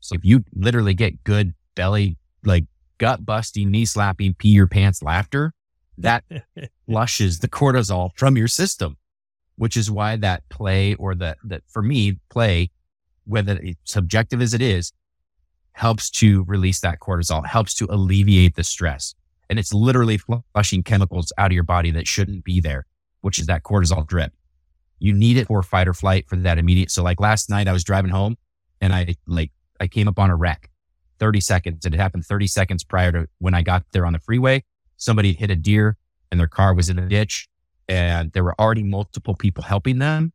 So 0.00 0.14
if 0.14 0.24
you 0.24 0.44
literally 0.54 0.94
get 0.94 1.24
good 1.24 1.54
belly, 1.74 2.18
like 2.44 2.64
gut 2.98 3.24
busting, 3.24 3.70
knee 3.70 3.84
slapping, 3.84 4.34
pee 4.34 4.50
your 4.50 4.66
pants 4.66 5.02
laughter, 5.02 5.54
that 5.98 6.24
flushes 6.86 7.38
the 7.38 7.48
cortisol 7.48 8.10
from 8.16 8.36
your 8.36 8.48
system, 8.48 8.96
which 9.56 9.76
is 9.76 9.90
why 9.90 10.16
that 10.16 10.48
play 10.48 10.94
or 10.94 11.14
that, 11.14 11.38
that 11.44 11.62
for 11.68 11.82
me, 11.82 12.18
play, 12.30 12.70
whether 13.24 13.58
it's 13.62 13.92
subjective 13.92 14.42
as 14.42 14.52
it 14.52 14.62
is, 14.62 14.92
helps 15.72 16.10
to 16.10 16.44
release 16.44 16.80
that 16.80 16.98
cortisol, 17.00 17.46
helps 17.46 17.74
to 17.74 17.86
alleviate 17.88 18.56
the 18.56 18.64
stress. 18.64 19.14
And 19.48 19.58
it's 19.58 19.72
literally 19.72 20.18
flushing 20.18 20.82
chemicals 20.82 21.32
out 21.36 21.50
of 21.50 21.52
your 21.52 21.64
body 21.64 21.90
that 21.92 22.06
shouldn't 22.06 22.44
be 22.44 22.60
there, 22.60 22.86
which 23.20 23.38
is 23.38 23.46
that 23.46 23.62
cortisol 23.62 24.06
drip. 24.06 24.32
You 24.98 25.12
need 25.12 25.36
it 25.36 25.48
for 25.48 25.62
fight 25.62 25.88
or 25.88 25.94
flight 25.94 26.28
for 26.28 26.36
that 26.36 26.58
immediate. 26.58 26.90
So 26.90 27.02
like 27.02 27.20
last 27.20 27.50
night 27.50 27.68
I 27.68 27.72
was 27.72 27.84
driving 27.84 28.10
home 28.10 28.36
and 28.80 28.92
I 28.92 29.16
like, 29.26 29.50
I 29.80 29.88
came 29.88 30.08
up 30.08 30.18
on 30.18 30.30
a 30.30 30.36
wreck 30.36 30.70
30 31.18 31.40
seconds. 31.40 31.84
It 31.86 31.94
happened 31.94 32.24
30 32.24 32.46
seconds 32.46 32.84
prior 32.84 33.12
to 33.12 33.28
when 33.38 33.54
I 33.54 33.62
got 33.62 33.84
there 33.92 34.06
on 34.06 34.12
the 34.12 34.18
freeway. 34.18 34.64
Somebody 34.96 35.32
hit 35.32 35.50
a 35.50 35.56
deer 35.56 35.96
and 36.30 36.40
their 36.40 36.48
car 36.48 36.74
was 36.74 36.88
in 36.88 36.98
a 36.98 37.08
ditch 37.08 37.48
and 37.88 38.32
there 38.32 38.44
were 38.44 38.54
already 38.60 38.82
multiple 38.82 39.34
people 39.34 39.62
helping 39.62 39.98
them. 39.98 40.32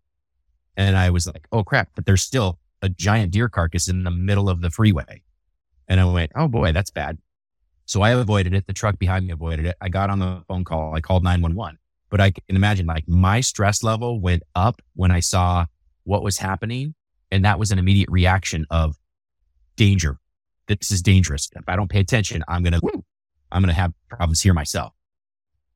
And 0.76 0.96
I 0.96 1.10
was 1.10 1.28
like, 1.28 1.48
oh 1.52 1.64
crap, 1.64 1.90
but 1.96 2.06
there's 2.06 2.22
still 2.22 2.60
a 2.82 2.90
giant 2.90 3.32
deer 3.32 3.50
carcass 3.50 3.88
in 3.88 4.04
the 4.04 4.12
middle 4.12 4.50
of 4.50 4.62
the 4.62 4.70
freeway. 4.70 5.24
And 5.88 6.00
I 6.00 6.06
went, 6.06 6.32
oh 6.36 6.48
boy, 6.48 6.72
that's 6.72 6.92
bad. 6.92 7.18
So 7.88 8.01
I 8.01 8.12
avoided 8.12 8.53
it. 8.53 8.67
The 8.67 8.74
truck 8.74 9.00
behind 9.00 9.25
me 9.25 9.32
avoided 9.32 9.65
it. 9.65 9.75
I 9.79 9.88
got 9.88 10.10
on 10.10 10.20
the 10.20 10.44
phone 10.48 10.65
call. 10.65 10.94
I 10.94 11.00
called 11.00 11.24
911. 11.24 11.79
But 12.10 12.22
I 12.22 12.32
can 12.32 12.56
imagine 12.56 12.86
like 12.86 13.08
my 13.08 13.41
stress 13.41 13.82
level 13.82 14.20
went 14.20 14.44
up 14.56 14.82
when 14.96 15.10
I 15.10 15.22
saw 15.22 15.65
what 16.03 16.22
was 16.22 16.38
happening. 16.38 16.94
And 17.32 17.46
that 17.46 17.58
was 17.58 17.72
an 17.72 17.79
immediate 17.79 18.10
reaction 18.12 18.65
of 18.70 18.98
danger. 19.77 20.20
This 20.67 20.91
is 20.91 21.01
dangerous. 21.01 21.50
If 21.56 21.63
I 21.67 21.77
don't 21.77 21.89
pay 21.89 22.01
attention, 22.01 22.44
I'm 22.50 22.62
going 22.62 22.74
to, 22.74 23.03
I'm 23.51 23.62
going 23.62 23.74
to 23.74 23.79
have 23.82 23.94
problems 24.10 24.41
here 24.41 24.53
myself. 24.53 24.94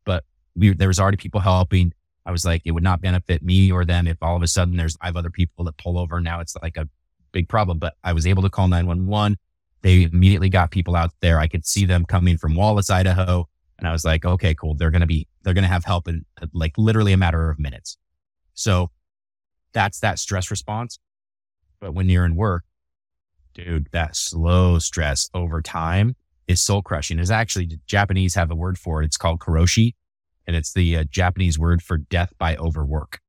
But 0.03 0.25
we, 0.53 0.73
there 0.73 0.89
was 0.89 0.99
already 0.99 1.17
people 1.17 1.39
helping. 1.39 1.93
I 2.25 2.31
was 2.31 2.43
like, 2.43 2.61
it 2.65 2.71
would 2.71 2.83
not 2.83 3.01
benefit 3.01 3.41
me 3.41 3.71
or 3.71 3.85
them 3.85 4.05
if 4.05 4.17
all 4.21 4.35
of 4.35 4.41
a 4.41 4.47
sudden 4.47 4.75
there's 4.75 4.97
five 4.97 5.15
other 5.15 5.29
people 5.29 5.63
that 5.65 5.77
pull 5.77 5.97
over. 5.97 6.19
Now 6.19 6.41
it's 6.41 6.57
like 6.61 6.75
a 6.75 6.89
big 7.31 7.47
problem, 7.47 7.79
but 7.79 7.95
I 8.03 8.11
was 8.11 8.27
able 8.27 8.43
to 8.43 8.49
call 8.49 8.67
911. 8.67 9.37
They 9.81 10.03
immediately 10.03 10.49
got 10.49 10.71
people 10.71 10.95
out 10.95 11.11
there. 11.21 11.39
I 11.39 11.47
could 11.47 11.65
see 11.65 11.85
them 11.85 12.05
coming 12.05 12.37
from 12.37 12.55
Wallace, 12.55 12.89
Idaho. 12.89 13.47
And 13.79 13.87
I 13.87 13.91
was 13.91 14.05
like, 14.05 14.25
okay, 14.25 14.53
cool. 14.53 14.75
They're 14.75 14.91
going 14.91 15.01
to 15.01 15.07
be, 15.07 15.27
they're 15.43 15.55
going 15.55 15.63
to 15.63 15.67
have 15.67 15.85
help 15.85 16.07
in 16.07 16.25
like 16.53 16.77
literally 16.77 17.13
a 17.13 17.17
matter 17.17 17.49
of 17.49 17.57
minutes. 17.57 17.97
So 18.53 18.91
that's 19.73 19.99
that 20.01 20.19
stress 20.19 20.51
response. 20.51 20.99
But 21.79 21.93
when 21.93 22.09
you're 22.09 22.25
in 22.25 22.35
work, 22.35 22.63
dude, 23.53 23.87
that 23.91 24.15
slow 24.15 24.77
stress 24.79 25.29
over 25.33 25.61
time 25.61 26.15
is 26.47 26.61
soul 26.61 26.81
crushing. 26.81 27.19
Is 27.19 27.31
actually 27.31 27.79
Japanese 27.87 28.35
have 28.35 28.51
a 28.51 28.55
word 28.55 28.77
for 28.77 29.01
it. 29.01 29.05
It's 29.05 29.17
called 29.17 29.39
karoshi, 29.39 29.95
and 30.45 30.55
it's 30.55 30.73
the 30.73 30.97
uh, 30.97 31.03
Japanese 31.09 31.57
word 31.57 31.81
for 31.81 31.97
death 31.97 32.33
by 32.37 32.55
overwork. 32.55 33.19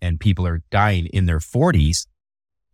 And 0.00 0.20
people 0.20 0.46
are 0.46 0.62
dying 0.70 1.06
in 1.06 1.26
their 1.26 1.38
40s 1.38 2.06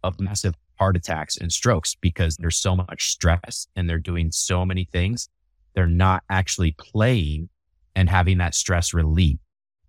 of 0.02 0.20
massive 0.20 0.54
heart 0.82 0.96
attacks 0.96 1.36
and 1.36 1.52
strokes 1.52 1.94
because 1.94 2.36
there's 2.38 2.56
so 2.56 2.74
much 2.74 3.12
stress 3.12 3.68
and 3.76 3.88
they're 3.88 4.00
doing 4.00 4.32
so 4.32 4.66
many 4.66 4.84
things. 4.84 5.28
They're 5.76 5.86
not 5.86 6.24
actually 6.28 6.74
playing 6.76 7.50
and 7.94 8.10
having 8.10 8.38
that 8.38 8.56
stress 8.56 8.92
relief. 8.92 9.38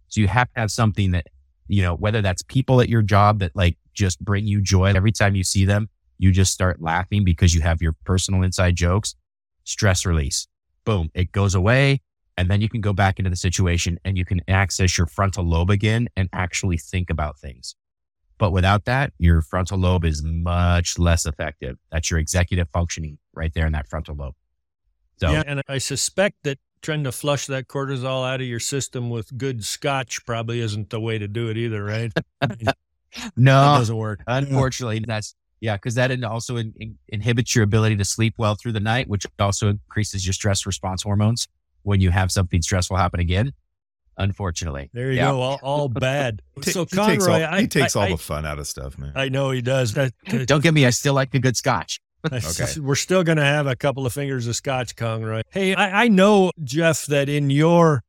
So 0.09 0.21
you 0.21 0.27
have 0.27 0.53
to 0.53 0.59
have 0.59 0.69
something 0.69 1.09
that, 1.09 1.25
you 1.67 1.81
know, 1.81 1.95
whether 1.95 2.21
that's 2.21 2.43
people 2.43 2.79
at 2.79 2.89
your 2.89 3.01
job 3.01 3.39
that 3.39 3.55
like 3.55 3.75
just 3.95 4.23
bring 4.23 4.45
you 4.45 4.62
joy 4.62 4.93
every 4.93 5.12
time 5.12 5.33
you 5.33 5.43
see 5.43 5.65
them, 5.65 5.89
you 6.19 6.31
just 6.31 6.53
start 6.53 6.79
laughing 6.79 7.23
because 7.25 7.55
you 7.55 7.62
have 7.62 7.81
your 7.81 7.95
personal 8.05 8.43
inside 8.43 8.75
jokes, 8.75 9.15
stress 9.63 10.05
release. 10.05 10.47
Boom, 10.85 11.09
it 11.15 11.31
goes 11.31 11.55
away. 11.55 12.01
And 12.38 12.51
then 12.51 12.62
you 12.62 12.69
can 12.69 12.81
go 12.81 12.93
back 12.93 13.17
into 13.17 13.31
the 13.31 13.35
situation 13.35 14.00
and 14.05 14.15
you 14.15 14.25
can 14.25 14.41
access 14.47 14.95
your 14.95 15.07
frontal 15.07 15.43
lobe 15.43 15.71
again 15.71 16.07
and 16.15 16.29
actually 16.33 16.77
think 16.77 17.09
about 17.09 17.39
things. 17.39 17.75
But 18.43 18.51
without 18.51 18.83
that, 18.83 19.13
your 19.19 19.41
frontal 19.41 19.77
lobe 19.77 20.03
is 20.03 20.21
much 20.21 21.00
less 21.00 21.25
effective. 21.25 21.77
That's 21.93 22.12
your 22.12 22.19
executive 22.19 22.67
functioning 22.73 23.17
right 23.33 23.53
there 23.53 23.65
in 23.65 23.71
that 23.71 23.88
frontal 23.88 24.15
lobe. 24.15 24.35
So, 25.15 25.31
yeah, 25.31 25.43
and 25.47 25.62
I 25.69 25.77
suspect 25.77 26.43
that 26.43 26.59
trying 26.81 27.05
to 27.05 27.13
flush 27.13 27.47
that 27.47 27.69
cortisol 27.69 28.29
out 28.29 28.41
of 28.41 28.47
your 28.47 28.59
system 28.59 29.09
with 29.09 29.38
good 29.38 29.63
scotch 29.63 30.25
probably 30.25 30.59
isn't 30.59 30.89
the 30.89 31.00
way 31.00 31.17
to 31.17 31.25
do 31.29 31.47
it 31.51 31.55
either, 31.55 31.85
right? 31.85 32.12
no, 33.38 33.62
that 33.62 33.77
doesn't 33.77 33.95
work. 33.95 34.21
Unfortunately, 34.27 35.00
that's 35.07 35.35
yeah, 35.62 35.77
because 35.77 35.95
that 35.95 36.21
also 36.25 36.57
in, 36.57 36.73
in, 36.81 36.97
inhibits 37.07 37.55
your 37.55 37.63
ability 37.63 37.95
to 37.95 38.03
sleep 38.03 38.33
well 38.38 38.55
through 38.55 38.73
the 38.73 38.81
night, 38.81 39.07
which 39.07 39.25
also 39.39 39.69
increases 39.69 40.27
your 40.27 40.33
stress 40.33 40.65
response 40.65 41.01
hormones 41.01 41.47
when 41.83 42.01
you 42.01 42.09
have 42.09 42.29
something 42.29 42.62
stressful 42.62 42.97
happen 42.97 43.21
again 43.21 43.53
unfortunately. 44.17 44.89
There 44.93 45.12
you 45.12 45.17
yeah. 45.17 45.32
go. 45.32 45.41
All, 45.41 45.60
all 45.62 45.89
bad. 45.89 46.41
so 46.62 46.86
Conroy, 46.86 47.05
he 47.05 47.17
takes 47.17 47.27
all, 47.27 47.36
I, 47.36 47.62
he 47.62 47.67
takes 47.67 47.96
I, 47.96 48.00
all 48.00 48.05
I, 48.05 48.12
the 48.12 48.17
fun 48.17 48.46
out 48.46 48.60
of 48.60 48.67
stuff, 48.67 48.98
man. 48.98 49.13
I 49.15 49.29
know 49.29 49.51
he 49.51 49.62
does. 49.62 49.93
Don't 50.46 50.63
get 50.63 50.74
me. 50.74 50.86
I 50.86 50.91
still 50.91 51.13
like 51.13 51.34
a 51.34 51.39
good 51.39 51.58
scotch. 51.58 52.00
okay. 52.32 52.79
We're 52.79 52.96
still 52.96 53.24
going 53.24 53.38
to 53.38 53.46
have 53.46 53.67
a 53.67 53.75
couple 53.75 54.05
of 54.05 54.13
fingers 54.13 54.48
of 54.48 54.55
scotch, 54.55 54.96
Conroy. 54.96 55.41
Hey, 55.50 55.75
I, 55.75 56.03
I 56.03 56.08
know, 56.08 56.51
Jeff, 56.63 57.05
that 57.08 57.27
in 57.27 57.50
your 57.50 58.03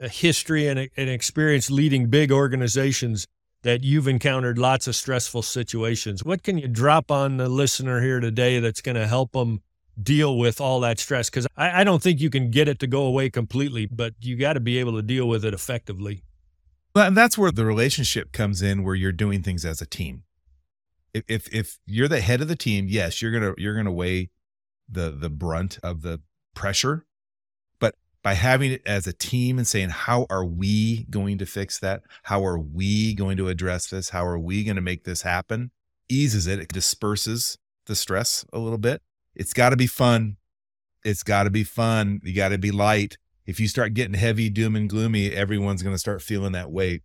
uh, 0.00 0.08
history 0.08 0.68
and, 0.68 0.78
and 0.96 1.10
experience 1.10 1.70
leading 1.70 2.08
big 2.08 2.30
organizations, 2.30 3.26
that 3.62 3.82
you've 3.82 4.06
encountered 4.06 4.58
lots 4.58 4.86
of 4.86 4.94
stressful 4.94 5.42
situations. 5.42 6.22
What 6.22 6.44
can 6.44 6.56
you 6.56 6.68
drop 6.68 7.10
on 7.10 7.36
the 7.36 7.48
listener 7.48 8.00
here 8.00 8.20
today 8.20 8.60
that's 8.60 8.80
going 8.80 8.94
to 8.94 9.08
help 9.08 9.32
them 9.32 9.60
deal 10.00 10.36
with 10.36 10.60
all 10.60 10.80
that 10.80 10.98
stress 10.98 11.30
because 11.30 11.46
I, 11.56 11.80
I, 11.80 11.84
don't 11.84 12.02
think 12.02 12.20
you 12.20 12.30
can 12.30 12.50
get 12.50 12.68
it 12.68 12.78
to 12.80 12.86
go 12.86 13.02
away 13.02 13.30
completely, 13.30 13.86
but 13.86 14.14
you 14.20 14.36
got 14.36 14.54
to 14.54 14.60
be 14.60 14.78
able 14.78 14.92
to 14.92 15.02
deal 15.02 15.26
with 15.26 15.44
it 15.44 15.54
effectively. 15.54 16.22
Well, 16.94 17.06
and 17.06 17.16
that's 17.16 17.36
where 17.36 17.52
the 17.52 17.64
relationship 17.64 18.32
comes 18.32 18.62
in, 18.62 18.82
where 18.82 18.94
you're 18.94 19.12
doing 19.12 19.42
things 19.42 19.64
as 19.64 19.80
a 19.80 19.86
team. 19.86 20.24
If 21.14 21.24
if, 21.28 21.54
if 21.54 21.78
you're 21.86 22.08
the 22.08 22.20
head 22.20 22.40
of 22.40 22.48
the 22.48 22.56
team, 22.56 22.86
yes, 22.88 23.22
you're 23.22 23.32
gonna 23.32 23.54
you're 23.58 23.74
gonna 23.74 23.92
weigh 23.92 24.30
the 24.88 25.10
the 25.10 25.30
brunt 25.30 25.78
of 25.82 26.02
the 26.02 26.20
pressure, 26.54 27.06
but 27.78 27.94
by 28.22 28.34
having 28.34 28.72
it 28.72 28.82
as 28.86 29.06
a 29.06 29.12
team 29.12 29.56
and 29.58 29.66
saying, 29.66 29.90
how 29.90 30.26
are 30.28 30.44
we 30.44 31.04
going 31.04 31.38
to 31.38 31.46
fix 31.46 31.78
that? 31.80 32.02
How 32.24 32.44
are 32.44 32.58
we 32.58 33.14
going 33.14 33.36
to 33.38 33.48
address 33.48 33.88
this? 33.88 34.10
How 34.10 34.26
are 34.26 34.38
we 34.38 34.64
going 34.64 34.76
to 34.76 34.82
make 34.82 35.04
this 35.04 35.22
happen? 35.22 35.70
Eases 36.08 36.46
it, 36.46 36.60
it 36.60 36.68
disperses 36.68 37.58
the 37.86 37.96
stress 37.96 38.44
a 38.52 38.58
little 38.58 38.78
bit 38.78 39.02
it's 39.36 39.52
got 39.52 39.70
to 39.70 39.76
be 39.76 39.86
fun. 39.86 40.38
It's 41.04 41.22
got 41.22 41.44
to 41.44 41.50
be 41.50 41.62
fun. 41.62 42.20
You 42.24 42.34
got 42.34 42.48
to 42.48 42.58
be 42.58 42.70
light. 42.70 43.18
If 43.44 43.60
you 43.60 43.68
start 43.68 43.94
getting 43.94 44.14
heavy, 44.14 44.50
doom 44.50 44.74
and 44.74 44.88
gloomy, 44.88 45.30
everyone's 45.30 45.82
going 45.82 45.94
to 45.94 46.00
start 46.00 46.22
feeling 46.22 46.52
that 46.52 46.72
weight. 46.72 47.02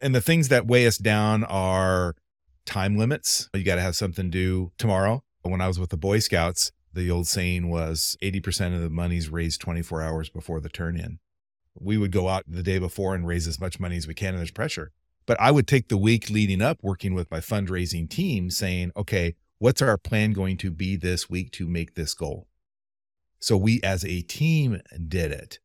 And 0.00 0.14
the 0.14 0.20
things 0.20 0.48
that 0.48 0.66
weigh 0.66 0.86
us 0.86 0.98
down 0.98 1.44
are 1.44 2.16
time 2.64 2.96
limits. 2.96 3.48
You 3.54 3.62
got 3.62 3.76
to 3.76 3.82
have 3.82 3.94
something 3.94 4.30
due 4.30 4.72
tomorrow. 4.78 5.22
When 5.42 5.60
I 5.60 5.68
was 5.68 5.78
with 5.78 5.90
the 5.90 5.96
Boy 5.96 6.18
Scouts, 6.18 6.72
the 6.92 7.10
old 7.10 7.28
saying 7.28 7.68
was 7.68 8.16
80% 8.22 8.74
of 8.74 8.80
the 8.80 8.90
money's 8.90 9.28
raised 9.28 9.60
24 9.60 10.02
hours 10.02 10.30
before 10.30 10.60
the 10.60 10.68
turn 10.68 10.96
in. 10.96 11.18
We 11.78 11.96
would 11.96 12.12
go 12.12 12.28
out 12.28 12.44
the 12.46 12.62
day 12.62 12.78
before 12.78 13.14
and 13.14 13.26
raise 13.26 13.46
as 13.46 13.60
much 13.60 13.78
money 13.78 13.96
as 13.96 14.06
we 14.06 14.14
can, 14.14 14.30
and 14.30 14.38
there's 14.38 14.50
pressure. 14.50 14.92
But 15.26 15.40
I 15.40 15.50
would 15.50 15.66
take 15.66 15.88
the 15.88 15.96
week 15.96 16.28
leading 16.30 16.60
up 16.60 16.78
working 16.82 17.14
with 17.14 17.30
my 17.30 17.38
fundraising 17.38 18.10
team 18.10 18.50
saying, 18.50 18.92
okay, 18.96 19.36
what's 19.62 19.80
our 19.80 19.96
plan 19.96 20.32
going 20.32 20.56
to 20.56 20.72
be 20.72 20.96
this 20.96 21.30
week 21.30 21.52
to 21.52 21.68
make 21.68 21.94
this 21.94 22.14
goal? 22.14 22.48
So 23.38 23.56
we 23.56 23.80
as 23.84 24.04
a 24.04 24.22
team 24.22 24.80
did 25.06 25.30
it. 25.30 25.60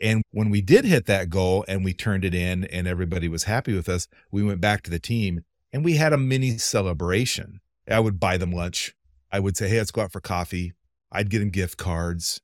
And 0.00 0.22
when 0.30 0.48
we 0.48 0.62
did 0.62 0.86
hit 0.86 1.04
that 1.04 1.28
goal 1.28 1.62
and 1.68 1.84
we 1.84 1.92
turned 1.92 2.24
it 2.24 2.34
in 2.34 2.64
and 2.64 2.88
everybody 2.88 3.28
was 3.28 3.44
happy 3.44 3.74
with 3.74 3.90
us, 3.90 4.08
we 4.32 4.42
went 4.42 4.62
back 4.62 4.82
to 4.84 4.90
the 4.90 4.98
team 4.98 5.42
and 5.70 5.84
we 5.84 5.96
had 5.96 6.14
a 6.14 6.18
mini 6.18 6.56
celebration. 6.56 7.60
I 7.86 8.00
would 8.00 8.18
buy 8.18 8.38
them 8.38 8.52
lunch. 8.52 8.94
I 9.30 9.40
would 9.40 9.58
say, 9.58 9.68
hey, 9.68 9.78
let's 9.78 9.90
go 9.90 10.00
out 10.00 10.12
for 10.12 10.20
coffee. 10.20 10.72
I'd 11.12 11.28
get 11.28 11.40
them 11.40 11.50
gift 11.50 11.76
cards, 11.76 12.40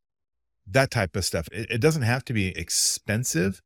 that 0.66 0.90
type 0.90 1.16
of 1.16 1.24
stuff. 1.24 1.48
It, 1.52 1.80
doesn't 1.80 2.02
have 2.02 2.24
to 2.26 2.34
be 2.34 2.48
expensive, 2.48 3.62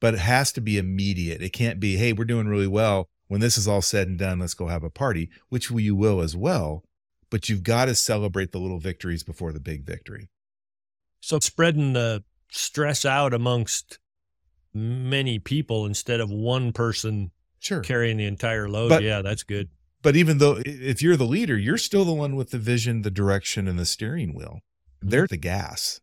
but 0.00 0.14
it 0.14 0.20
has 0.20 0.52
to 0.52 0.60
be 0.60 0.78
immediate. 0.78 1.42
It 1.42 1.52
can't 1.52 1.80
be, 1.80 1.96
hey, 1.96 2.12
we're 2.12 2.24
doing 2.24 2.46
really 2.46 2.68
well 2.68 3.08
when 3.28 3.40
this 3.40 3.56
is 3.56 3.68
all 3.68 3.82
said 3.82 4.08
and 4.08 4.18
done, 4.18 4.40
let's 4.40 4.54
go 4.54 4.66
have 4.66 4.82
a 4.82 4.90
party, 4.90 5.30
which 5.48 5.70
you 5.70 5.94
will 5.94 6.20
as 6.20 6.36
well. 6.36 6.82
But 7.30 7.48
you've 7.48 7.62
got 7.62 7.84
to 7.84 7.94
celebrate 7.94 8.52
the 8.52 8.58
little 8.58 8.80
victories 8.80 9.22
before 9.22 9.52
the 9.52 9.60
big 9.60 9.84
victory. 9.84 10.28
So 11.20 11.38
spreading 11.40 11.92
the 11.92 12.24
stress 12.50 13.04
out 13.04 13.34
amongst 13.34 13.98
many 14.72 15.38
people 15.38 15.84
instead 15.84 16.20
of 16.20 16.30
one 16.30 16.72
person 16.72 17.30
sure. 17.58 17.80
carrying 17.80 18.16
the 18.16 18.24
entire 18.24 18.68
load. 18.68 18.88
But, 18.88 19.02
yeah, 19.02 19.20
that's 19.20 19.42
good. 19.42 19.68
But 20.00 20.16
even 20.16 20.38
though 20.38 20.60
if 20.64 21.02
you're 21.02 21.16
the 21.16 21.24
leader, 21.24 21.58
you're 21.58 21.76
still 21.76 22.04
the 22.04 22.14
one 22.14 22.36
with 22.36 22.50
the 22.50 22.58
vision, 22.58 23.02
the 23.02 23.10
direction, 23.10 23.68
and 23.68 23.78
the 23.78 23.84
steering 23.84 24.34
wheel. 24.34 24.60
Mm-hmm. 25.00 25.08
They're 25.10 25.26
the 25.26 25.36
gas. 25.36 26.00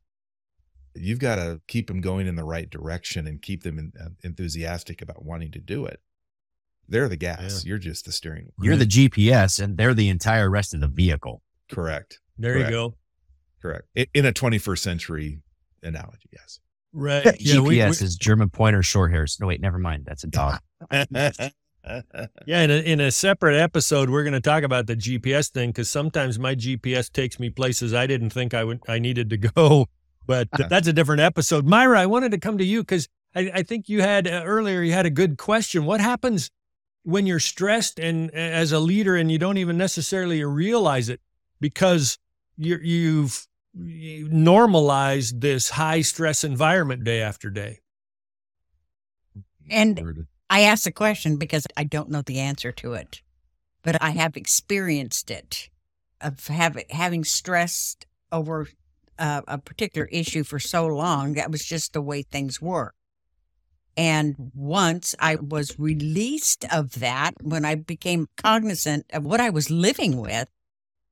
you've 0.96 1.20
got 1.20 1.36
to 1.36 1.62
keep 1.67 1.88
them 1.88 2.01
going 2.01 2.27
in 2.27 2.36
the 2.36 2.44
right 2.44 2.70
direction 2.70 3.27
and 3.27 3.41
keep 3.41 3.63
them 3.63 3.91
enthusiastic 4.24 5.01
about 5.01 5.25
wanting 5.25 5.51
to 5.51 5.60
do 5.60 5.86
it. 5.86 6.00
They're 6.88 7.10
the 7.10 7.15
gas. 7.18 7.65
You're 7.65 7.77
just 7.77 8.06
the 8.06 8.12
steering. 8.12 8.51
wheel. 8.58 8.65
You're 8.68 8.75
the 8.77 8.86
GPS 8.86 9.62
and 9.63 9.77
they're 9.77 9.94
the 9.94 10.10
entire 10.10 10.50
rest 10.50 10.74
of 10.74 10.82
the 10.82 10.88
vehicle. 10.88 11.42
Correct. 11.72 12.20
There 12.38 12.54
Correct. 12.54 12.70
you 12.70 12.75
go. 12.75 12.96
Correct. 13.62 13.88
In 14.13 14.25
a 14.25 14.32
21st 14.32 14.80
century 14.80 15.42
analogy, 15.82 16.30
yes. 16.32 16.60
Right. 16.94 17.24
GPS 17.39 17.62
we- 17.62 17.62
we- 17.62 17.88
is 17.89 18.15
German 18.15 18.50
pointer 18.50 18.84
short 18.84 19.12
hairs. 19.12 19.38
No, 19.39 19.48
wait, 19.48 19.62
never 19.62 19.80
mind. 19.80 20.06
That's 20.06 20.24
a 20.24 20.27
dog. 20.27 20.60
Yeah, 22.48 22.62
in 22.63 22.72
a, 22.72 22.75
in 22.77 23.00
a 23.00 23.12
separate 23.12 23.56
episode, 23.60 24.10
we're 24.10 24.24
going 24.24 24.34
to 24.34 24.42
talk 24.42 24.63
about 24.63 24.88
the 24.88 24.96
GPS 24.96 25.51
thing 25.51 25.70
because 25.70 25.88
sometimes 25.89 26.39
my 26.39 26.56
GPS 26.56 27.12
takes 27.12 27.39
me 27.39 27.51
places 27.51 27.94
I 27.94 28.08
didn't 28.08 28.32
think 28.32 28.56
I 28.56 28.63
would 28.63 28.80
I 28.88 28.98
needed 28.98 29.30
to 29.30 29.38
go. 29.38 29.86
But 30.25 30.48
that's 30.51 30.88
a 30.88 30.94
different 30.94 31.22
episode. 31.22 31.68
Myra, 31.68 32.00
I 32.01 32.08
wanted 32.08 32.32
to 32.32 32.39
come 32.39 32.58
to 32.58 32.65
you 32.65 32.82
because 32.82 33.08
I, 33.36 33.51
I 33.54 33.62
think 33.62 33.88
you 33.88 34.01
had 34.01 34.27
uh, 34.27 34.42
earlier 34.44 34.82
you 34.82 34.94
had 34.94 35.06
a 35.06 35.12
good 35.12 35.38
question. 35.38 35.86
What 35.86 36.01
happens 36.01 36.50
when 37.06 37.28
you're 37.28 37.40
stressed 37.40 38.00
and 38.00 38.32
as 38.34 38.72
a 38.72 38.80
leader 38.80 39.16
and 39.16 39.32
you 39.32 39.38
don't 39.38 39.58
even 39.58 39.78
necessarily 39.78 40.44
realize 40.44 41.08
it 41.08 41.22
because 41.62 42.18
you're, 42.58 42.82
you've 42.82 43.48
normalized 43.76 45.40
this 45.40 45.70
high 45.70 46.02
stress 46.02 46.44
environment 46.44 47.04
day 47.04 47.22
after 47.22 47.50
day. 47.52 47.80
And 49.70 50.26
I 50.50 50.62
asked 50.62 50.86
the 50.86 50.92
question 50.92 51.38
because 51.38 51.68
I 51.78 51.84
don't 51.84 52.10
know 52.10 52.24
the 52.24 52.40
answer 52.40 52.72
to 52.72 52.94
it, 52.94 53.22
but 53.84 54.02
I 54.02 54.12
have 54.12 54.36
experienced 54.36 55.30
it 55.30 55.70
of 56.22 56.48
having 56.48 56.86
having 56.90 57.24
stressed 57.24 58.08
over 58.32 58.68
uh, 59.20 59.42
a 59.48 59.58
particular 59.60 60.08
issue 60.12 60.44
for 60.44 60.60
so 60.60 60.88
long. 60.88 61.34
That 61.34 61.52
was 61.52 61.64
just 61.64 61.94
the 61.94 62.02
way 62.02 62.24
things 62.24 62.62
were. 62.62 62.94
And 63.98 64.52
once 64.54 65.16
I 65.20 65.36
was 65.36 65.80
released 65.80 66.66
of 66.72 67.00
that, 67.00 67.34
when 67.42 67.64
I 67.64 67.75
became 67.75 68.28
cognizant 68.38 69.06
of 69.14 69.24
what 69.25 69.40
I 69.40 69.50
was 69.50 69.70
living 69.72 70.18
with, 70.18 70.48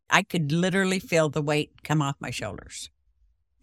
I 0.09 0.21
could 0.23 0.51
literally 0.51 0.99
feel 0.99 1.29
the 1.29 1.41
weight 1.41 1.71
come 1.83 2.01
off 2.01 2.15
my 2.19 2.29
shoulders. 2.29 2.89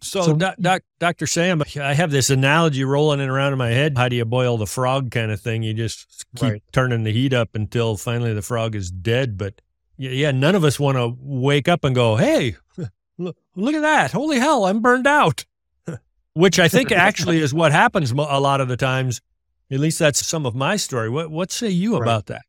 So, 0.03 0.23
So- 0.23 0.33
doc, 0.35 0.55
doc, 0.59 0.81
Dr. 0.99 1.27
Sam, 1.27 1.61
I 1.79 1.93
have 1.93 2.09
this 2.09 2.31
analogy 2.31 2.83
rolling 2.83 3.19
in 3.19 3.29
around 3.29 3.51
in 3.53 3.59
my 3.59 3.69
head. 3.69 3.95
How 3.95 4.09
do 4.09 4.15
you 4.15 4.25
boil 4.25 4.57
the 4.57 4.65
frog 4.65 5.11
kind 5.11 5.31
of 5.31 5.39
thing? 5.39 5.61
You 5.61 5.75
just 5.75 6.25
keep 6.35 6.43
Right. 6.53 6.63
turning 6.71 7.03
the 7.03 7.11
heat 7.13 7.33
up 7.33 7.53
until 7.53 7.97
finally 7.97 8.33
the 8.33 8.41
frog 8.41 8.75
is 8.75 8.89
dead. 8.89 9.37
But 9.37 9.61
yeah, 9.97 10.09
yeah 10.09 10.31
none 10.31 10.55
of 10.55 10.63
us 10.63 10.79
want 10.79 10.97
to 10.97 11.15
wake 11.19 11.67
up 11.67 11.83
and 11.83 11.93
go, 11.93 12.15
hey, 12.15 12.55
look, 13.19 13.37
look 13.55 13.75
at 13.75 13.81
that. 13.83 14.11
Holy 14.11 14.39
hell, 14.39 14.65
I'm 14.65 14.81
burned 14.81 15.05
out. 15.05 15.45
Which 16.33 16.59
I 16.59 16.67
think 16.67 16.91
actually 16.91 17.39
is 17.39 17.53
what 17.53 17.71
happens 17.71 18.11
a 18.11 18.15
lot 18.15 18.61
of 18.61 18.67
the 18.67 18.77
times. 18.77 19.21
At 19.71 19.79
least 19.79 19.99
that's 19.99 20.25
some 20.25 20.45
of 20.45 20.53
my 20.55 20.75
story. 20.75 21.09
What, 21.09 21.31
what 21.31 21.51
say 21.51 21.69
you 21.69 21.93
Right. 21.93 22.01
about 22.01 22.25
that? 22.27 22.41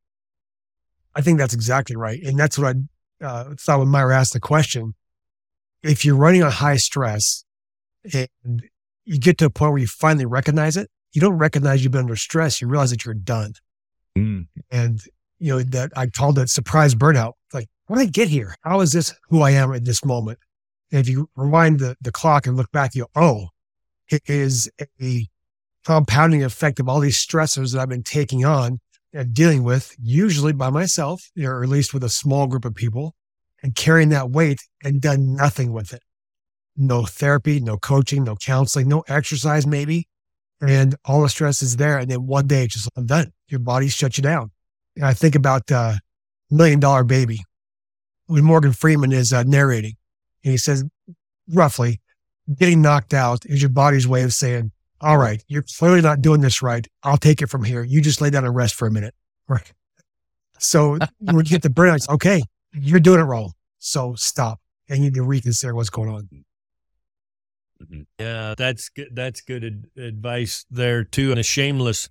I 1.14 1.20
think 1.20 1.38
that's 1.38 1.54
exactly 1.54 1.94
right. 1.96 2.20
And 2.22 2.38
that's 2.38 2.58
what 2.58 2.76
I 3.20 3.24
uh, 3.24 3.54
thought 3.58 3.78
when 3.80 3.88
Myra 3.88 4.18
asked 4.18 4.32
the 4.32 4.40
question. 4.40 4.94
If 5.82 6.04
you're 6.04 6.16
running 6.16 6.42
on 6.42 6.50
high 6.50 6.76
stress 6.76 7.44
and 8.12 8.62
you 9.04 9.18
get 9.18 9.38
to 9.38 9.46
a 9.46 9.50
point 9.50 9.72
where 9.72 9.80
you 9.80 9.86
finally 9.86 10.26
recognize 10.26 10.76
it, 10.76 10.90
you 11.12 11.20
don't 11.20 11.38
recognize 11.38 11.82
you've 11.82 11.92
been 11.92 12.02
under 12.02 12.16
stress. 12.16 12.60
You 12.60 12.68
realize 12.68 12.90
that 12.90 13.04
you're 13.04 13.14
done. 13.14 13.52
Mm. 14.16 14.46
And, 14.70 15.00
you 15.38 15.52
know, 15.52 15.62
that 15.62 15.92
I 15.96 16.06
called 16.06 16.38
it 16.38 16.48
surprise 16.48 16.94
burnout. 16.94 17.32
Like, 17.52 17.68
when 17.86 17.98
did 17.98 18.08
I 18.08 18.10
get 18.10 18.28
here? 18.28 18.54
How 18.62 18.80
is 18.80 18.92
this 18.92 19.14
who 19.28 19.42
I 19.42 19.50
am 19.50 19.72
at 19.74 19.84
this 19.84 20.04
moment? 20.04 20.38
And 20.90 21.00
if 21.00 21.08
you 21.08 21.28
rewind 21.36 21.80
the, 21.80 21.96
the 22.00 22.12
clock 22.12 22.46
and 22.46 22.56
look 22.56 22.70
back, 22.72 22.94
you 22.94 23.02
go, 23.14 23.20
oh, 23.20 23.48
is 24.26 24.70
a 25.00 25.26
compounding 25.84 26.44
effect 26.44 26.80
of 26.80 26.88
all 26.88 27.00
these 27.00 27.18
stressors 27.18 27.72
that 27.72 27.80
I've 27.80 27.88
been 27.88 28.02
taking 28.02 28.44
on 28.44 28.80
and 29.12 29.34
dealing 29.34 29.62
with, 29.62 29.94
usually 30.00 30.52
by 30.52 30.70
myself, 30.70 31.30
or 31.42 31.62
at 31.62 31.68
least 31.68 31.92
with 31.92 32.04
a 32.04 32.08
small 32.08 32.46
group 32.46 32.64
of 32.64 32.74
people, 32.74 33.14
and 33.62 33.74
carrying 33.74 34.08
that 34.10 34.30
weight 34.30 34.60
and 34.82 35.00
done 35.00 35.34
nothing 35.34 35.72
with 35.72 35.92
it. 35.92 36.02
No 36.76 37.04
therapy, 37.04 37.60
no 37.60 37.76
coaching, 37.76 38.24
no 38.24 38.36
counseling, 38.36 38.88
no 38.88 39.04
exercise, 39.08 39.66
maybe. 39.66 40.08
And 40.60 40.94
all 41.04 41.22
the 41.22 41.28
stress 41.28 41.60
is 41.60 41.76
there. 41.76 41.98
And 41.98 42.10
then 42.10 42.26
one 42.26 42.46
day 42.46 42.64
it's 42.64 42.74
just, 42.74 42.88
I'm 42.96 43.06
done. 43.06 43.32
Your 43.48 43.60
body 43.60 43.88
shuts 43.88 44.16
you 44.16 44.22
down. 44.22 44.52
And 44.96 45.04
I 45.04 45.12
think 45.12 45.34
about 45.34 45.70
uh, 45.70 45.94
Million 46.50 46.80
Dollar 46.80 47.04
Baby 47.04 47.40
when 48.26 48.44
Morgan 48.44 48.72
Freeman 48.72 49.12
is 49.12 49.32
uh, 49.32 49.42
narrating. 49.42 49.94
And 50.44 50.52
he 50.52 50.56
says, 50.56 50.84
roughly, 51.52 52.00
getting 52.54 52.82
knocked 52.82 53.14
out 53.14 53.44
is 53.46 53.62
your 53.62 53.70
body's 53.70 54.06
way 54.06 54.22
of 54.22 54.32
saying, 54.32 54.72
all 55.00 55.18
right, 55.18 55.42
you're 55.48 55.64
clearly 55.78 56.00
not 56.00 56.22
doing 56.22 56.40
this 56.40 56.62
right. 56.62 56.86
I'll 57.02 57.16
take 57.16 57.42
it 57.42 57.48
from 57.48 57.64
here. 57.64 57.82
You 57.82 58.00
just 58.00 58.20
lay 58.20 58.30
down 58.30 58.44
and 58.44 58.54
rest 58.54 58.74
for 58.74 58.86
a 58.86 58.90
minute. 58.90 59.14
Right. 59.48 59.72
So 60.58 60.98
when 61.18 61.36
you 61.38 61.42
get 61.44 61.62
the 61.62 61.68
burnout, 61.68 61.96
it's 61.96 62.08
okay, 62.08 62.42
you're 62.72 63.00
doing 63.00 63.20
it 63.20 63.24
wrong. 63.24 63.52
So 63.78 64.14
stop 64.14 64.60
and 64.88 64.98
you 64.98 65.04
need 65.04 65.14
to 65.14 65.22
reconsider 65.22 65.74
what's 65.74 65.90
going 65.90 66.08
on. 66.08 66.28
Mm-hmm. 67.82 68.02
Yeah, 68.18 68.54
that's 68.56 68.88
good. 68.88 69.08
That's 69.12 69.40
good 69.40 69.64
ad- 69.64 69.86
advice 69.96 70.64
there 70.70 71.02
too, 71.02 71.30
and 71.30 71.40
a 71.40 71.42
shameless 71.42 72.08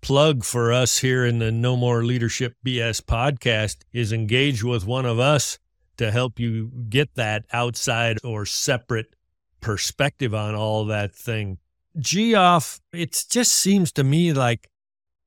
plug 0.00 0.44
for 0.44 0.72
us 0.72 0.98
here 0.98 1.26
in 1.26 1.40
the 1.40 1.50
No 1.50 1.76
More 1.76 2.04
Leadership 2.04 2.54
BS 2.64 3.02
podcast 3.02 3.78
is 3.92 4.12
engage 4.12 4.62
with 4.62 4.86
one 4.86 5.06
of 5.06 5.18
us 5.18 5.58
to 5.96 6.12
help 6.12 6.38
you 6.38 6.70
get 6.88 7.14
that 7.16 7.44
outside 7.52 8.18
or 8.22 8.46
separate 8.46 9.14
perspective 9.60 10.34
on 10.34 10.54
all 10.54 10.84
that 10.86 11.14
thing. 11.14 11.58
Geoff, 11.98 12.80
it 12.92 13.24
just 13.30 13.52
seems 13.52 13.92
to 13.92 14.04
me 14.04 14.32
like 14.32 14.68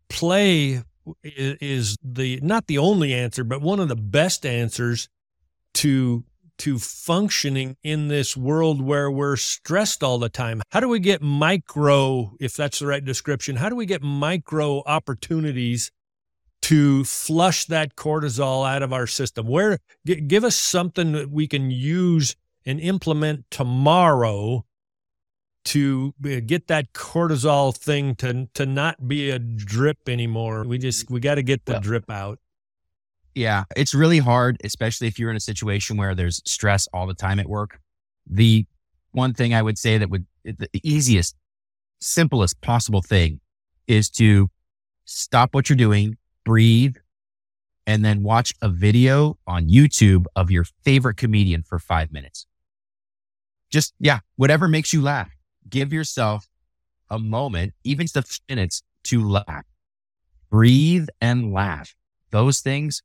play 0.10 0.84
is 1.24 1.98
the 2.04 2.40
not 2.42 2.68
the 2.68 2.78
only 2.78 3.14
answer, 3.14 3.44
but 3.44 3.62
one 3.62 3.80
of 3.80 3.88
the 3.88 3.96
best 3.96 4.46
answers 4.46 5.10
to 5.74 6.24
to 6.62 6.78
functioning 6.78 7.76
in 7.82 8.08
this 8.08 8.38
world 8.38 8.84
where 8.84 9.10
we're 9.10 9.36
stressed 9.36 10.04
all 10.04 10.20
the 10.20 10.30
time? 10.30 10.62
How 10.70 10.80
do 10.80 10.88
we 10.88 11.00
get 11.00 11.20
micro, 11.20 12.34
if 12.40 12.56
that's 12.56 12.78
the 12.78 12.86
right 12.86 13.04
description, 13.04 13.56
how 13.56 13.68
do 13.68 13.76
we 13.76 13.88
get 13.88 14.04
micro 14.04 14.84
opportunities 14.86 15.92
to 16.62 17.04
flush 17.04 17.66
that 17.66 17.96
cortisol 17.96 18.64
out 18.70 18.84
of 18.84 18.94
our 18.94 19.08
system? 19.08 19.48
Where 19.48 19.80
give 20.06 20.44
us 20.44 20.56
something 20.56 21.14
that 21.14 21.32
we 21.32 21.48
can 21.48 21.72
use 21.72 22.36
and 22.66 22.80
implement 22.80 23.46
tomorrow 23.50 24.66
to 25.64 26.14
uh, 26.26 26.40
get 26.46 26.68
that 26.68 26.94
cortisol 26.94 27.76
thing 27.76 28.16
to 28.16 28.48
to 28.54 28.66
not 28.66 29.08
be 29.08 29.30
a 29.30 29.40
drip 29.40 30.10
anymore. 30.10 30.64
We 30.64 30.78
just 30.78 31.10
we 31.10 31.20
got 31.20 31.36
to 31.36 31.44
get 31.44 31.66
the 31.66 31.74
Well, 31.74 31.82
drip 31.82 32.10
out. 32.10 32.40
Yeah, 33.36 33.64
it's 33.76 33.94
really 33.94 34.18
hard, 34.20 34.58
especially 34.64 35.08
if 35.08 35.18
you're 35.18 35.30
in 35.30 35.38
a 35.38 35.42
situation 35.42 35.98
where 35.98 36.16
there's 36.16 36.42
stress 36.46 36.88
all 36.94 37.08
the 37.08 37.14
time 37.14 37.40
at 37.40 37.48
work. 37.48 37.80
The 38.30 38.66
one 39.12 39.34
thing 39.34 39.54
I 39.54 39.62
would 39.62 39.78
say 39.78 39.98
that 39.98 40.10
would 40.10 40.26
the 40.44 40.70
easiest, 40.84 41.36
simplest 42.00 42.60
possible 42.62 43.02
thing 43.02 43.40
is 43.88 44.10
to 44.10 44.50
stop 45.06 45.54
what 45.54 45.70
you're 45.70 45.78
doing, 45.78 46.18
breathe, 46.44 46.96
and 47.86 48.04
then 48.04 48.24
watch 48.24 48.54
a 48.62 48.70
video 48.70 49.38
on 49.48 49.68
YouTube 49.68 50.26
of 50.36 50.50
your 50.50 50.66
favorite 50.84 51.18
comedian 51.18 51.64
for 51.64 51.80
five 51.80 52.12
minutes. 52.12 52.48
Just, 53.72 53.94
yeah, 54.00 54.20
whatever 54.36 54.68
makes 54.68 54.94
you 54.94 55.02
laugh. 55.02 55.32
Give 55.70 55.94
yourself 55.94 56.48
a 57.10 57.18
moment, 57.18 57.74
even 57.84 58.06
just 58.06 58.18
a 58.18 58.22
few 58.22 58.42
minutes 58.50 58.84
to 59.06 59.28
laugh. 59.28 59.66
Breathe 60.50 61.08
and 61.22 61.54
laugh. 61.54 61.96
Those 62.32 62.60
things 62.60 63.02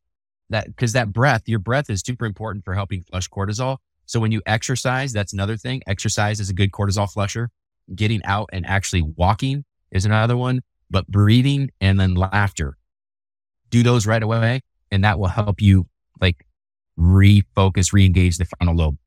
that 0.51 0.67
because 0.67 0.93
that 0.93 1.13
breath, 1.13 1.43
your 1.47 1.59
breath 1.59 1.91
is 1.91 2.01
super 2.01 2.27
important 2.27 2.65
for 2.65 2.75
helping 2.75 3.03
flush 3.03 3.29
cortisol. 3.29 3.79
So 4.07 4.21
when 4.21 4.33
you 4.33 4.43
exercise, 4.47 5.13
that's 5.13 5.33
another 5.33 5.57
thing. 5.57 5.83
Exercise 5.87 6.41
is 6.41 6.51
a 6.51 6.55
good 6.55 6.73
cortisol 6.73 7.11
flusher. 7.11 7.51
Getting 7.95 8.25
out 8.25 8.51
and 8.53 8.67
actually 8.67 9.03
walking 9.03 9.65
is 9.91 10.05
another 10.05 10.37
one, 10.37 10.63
but 10.91 11.07
breathing 11.07 11.71
and 11.81 11.99
then 11.99 12.15
laughter. 12.15 12.77
Do 13.71 13.83
those 13.83 14.07
right 14.07 14.23
away. 14.23 14.63
And 14.93 15.05
that 15.05 15.19
will 15.19 15.29
help 15.29 15.61
you 15.61 15.89
like 16.21 16.47
refocus, 16.99 17.93
re-engage 17.93 18.39
the 18.39 18.45
frontal 18.45 18.77
lobe. 18.77 18.99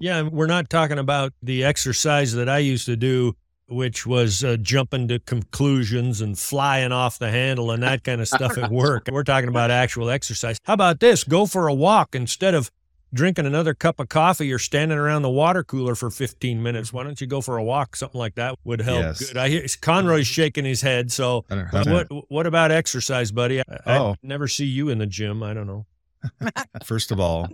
Yeah, 0.00 0.22
we're 0.22 0.46
not 0.46 0.70
talking 0.70 0.98
about 0.98 1.32
the 1.42 1.62
exercise 1.64 2.32
that 2.32 2.48
I 2.48 2.58
used 2.58 2.86
to 2.86 2.96
do, 2.96 3.36
which 3.68 4.06
was 4.06 4.42
uh, 4.42 4.56
jumping 4.60 5.08
to 5.08 5.18
conclusions 5.18 6.20
and 6.20 6.38
flying 6.38 6.90
off 6.90 7.18
the 7.18 7.30
handle 7.30 7.70
and 7.70 7.82
that 7.82 8.02
kind 8.02 8.20
of 8.20 8.26
stuff 8.28 8.56
at 8.58 8.70
work. 8.72 9.08
We're 9.12 9.22
talking 9.24 9.48
about 9.48 9.70
actual 9.70 10.08
exercise. 10.10 10.58
How 10.64 10.72
about 10.72 11.00
this? 11.00 11.22
Go 11.22 11.46
for 11.46 11.68
a 11.68 11.74
walk 11.74 12.14
instead 12.14 12.54
of 12.54 12.70
drinking 13.12 13.44
another 13.44 13.74
cup 13.74 13.98
of 14.00 14.08
coffee 14.08 14.50
or 14.52 14.58
standing 14.58 14.96
around 14.96 15.20
the 15.22 15.28
water 15.30 15.62
cooler 15.64 15.94
for 15.94 16.10
15 16.10 16.62
minutes. 16.62 16.92
Why 16.92 17.02
don't 17.02 17.20
you 17.20 17.26
go 17.26 17.40
for 17.40 17.56
a 17.58 17.62
walk? 17.62 17.94
Something 17.96 18.18
like 18.18 18.36
that 18.36 18.54
would 18.64 18.80
help. 18.80 19.00
Yes. 19.02 19.26
Good. 19.26 19.36
I 19.36 19.48
hear 19.48 19.66
Conroy's 19.82 20.28
shaking 20.28 20.64
his 20.64 20.80
head. 20.80 21.12
So, 21.12 21.44
what 21.70 22.06
what 22.30 22.46
about 22.46 22.70
exercise, 22.70 23.32
buddy? 23.32 23.60
I, 23.60 23.64
I 23.84 23.98
Oh. 23.98 24.16
never 24.22 24.48
see 24.48 24.64
you 24.66 24.88
in 24.88 24.98
the 24.98 25.06
gym. 25.06 25.42
I 25.42 25.52
don't 25.54 25.66
know. 25.66 25.86
First 26.84 27.10
of 27.10 27.20
all, 27.20 27.48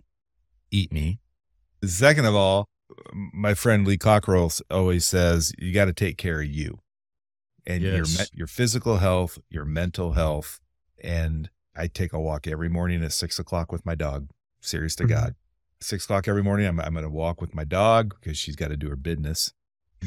Eat 0.71 0.93
me. 0.93 1.21
Second 1.85 2.25
of 2.25 2.35
all, 2.35 2.67
my 3.33 3.55
friend 3.55 3.87
Lee 3.87 3.99
Cockrell 3.99 4.53
always 4.71 5.05
says 5.05 5.53
you 5.59 5.73
got 5.73 5.87
to 5.87 5.93
take 5.93 6.17
care 6.19 6.41
of 6.41 6.47
you 6.47 6.79
and 7.67 7.83
your 7.83 7.97
Yes. 7.99 8.19
me- 8.19 8.39
your 8.39 8.47
physical 8.47 8.99
health, 8.99 9.39
your 9.51 9.65
mental 9.65 10.13
health, 10.13 10.61
and 11.03 11.51
I 11.75 11.89
take 11.89 12.13
a 12.13 12.21
walk 12.21 12.47
every 12.47 12.69
morning 12.69 13.03
at 13.05 13.13
six 13.13 13.39
o'clock 13.39 13.73
with 13.73 13.85
my 13.85 13.95
dog. 13.95 14.31
Serious 14.61 14.95
to 14.97 15.05
Mhm. 15.05 15.09
God, 15.09 15.35
six 15.81 16.05
o'clock 16.05 16.27
every 16.29 16.43
morning. 16.43 16.67
I'm 16.67 16.81
I'm 16.81 16.93
going 16.95 17.03
to 17.05 17.11
walk 17.11 17.41
with 17.41 17.55
my 17.55 17.65
dog 17.65 18.15
because 18.21 18.39
she's 18.39 18.57
got 18.57 18.69
to 18.69 18.77
do 18.77 18.89
her 18.89 18.97
business. 18.97 19.53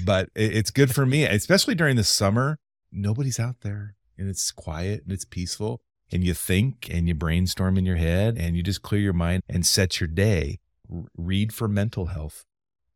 But 0.05 0.29
it, 0.35 0.55
it's 0.55 0.71
good 0.71 0.93
for 0.95 1.05
me, 1.05 1.25
especially 1.25 1.75
during 1.75 1.95
the 1.95 2.03
summer. 2.03 2.57
Nobody's 2.91 3.39
out 3.39 3.61
there, 3.61 3.95
and 4.17 4.29
it's 4.29 4.51
quiet 4.51 5.03
and 5.03 5.11
it's 5.11 5.25
peaceful. 5.25 5.81
And 6.11 6.23
you 6.23 6.33
think 6.33 6.87
and 6.89 7.07
you 7.07 7.13
brainstorm 7.13 7.77
in 7.77 7.85
your 7.85 7.97
head, 7.97 8.37
and 8.37 8.55
you 8.57 8.63
just 8.63 8.81
clear 8.81 9.01
your 9.01 9.13
mind 9.13 9.43
and 9.47 9.65
set 9.65 9.99
your 9.99 10.07
day. 10.07 10.59
R- 10.93 11.03
read 11.17 11.53
for 11.53 11.67
mental 11.67 12.07
health. 12.07 12.45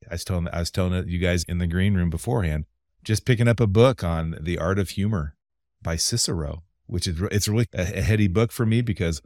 I 0.09 0.15
was 0.15 0.25
telling 0.25 0.47
I 0.51 0.59
was 0.59 0.71
telling 0.71 1.07
you 1.07 1.19
guys 1.19 1.43
in 1.43 1.59
the 1.59 1.67
green 1.67 1.93
room 1.93 2.09
beforehand, 2.09 2.65
just 3.03 3.25
picking 3.25 3.47
up 3.47 3.59
a 3.59 3.67
book 3.67 4.03
on 4.03 4.37
the 4.41 4.57
art 4.57 4.79
of 4.79 4.91
humor 4.91 5.35
by 5.81 5.95
Cicero, 5.95 6.63
which 6.87 7.07
is 7.07 7.21
it's 7.31 7.47
really 7.47 7.67
a, 7.73 7.99
a 7.99 8.01
heady 8.01 8.27
book 8.27 8.51
for 8.51 8.65
me 8.65 8.81
because 8.81 9.21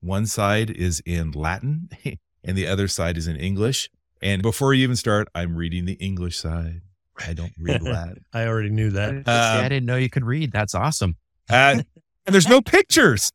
one 0.00 0.26
side 0.26 0.70
is 0.70 1.00
in 1.06 1.32
Latin 1.32 1.90
and 2.44 2.56
the 2.56 2.66
other 2.66 2.88
side 2.88 3.16
is 3.16 3.26
in 3.26 3.36
English. 3.36 3.90
And 4.20 4.42
before 4.42 4.74
you 4.74 4.82
even 4.82 4.96
start, 4.96 5.28
I'm 5.34 5.56
reading 5.56 5.84
the 5.84 5.94
English 5.94 6.36
side. 6.38 6.82
I 7.24 7.32
don't 7.32 7.52
read 7.58 7.82
Latin. 7.82 8.24
I 8.32 8.46
already 8.46 8.70
knew 8.70 8.90
that. 8.90 9.12
See, 9.12 9.30
I 9.30 9.68
didn't 9.68 9.86
know 9.86 9.96
you 9.96 10.10
could 10.10 10.24
read. 10.24 10.52
That's 10.52 10.74
awesome. 10.74 11.16
Uh, 11.50 11.82
and 12.26 12.34
there's 12.34 12.48
no 12.48 12.60
pictures. 12.60 13.32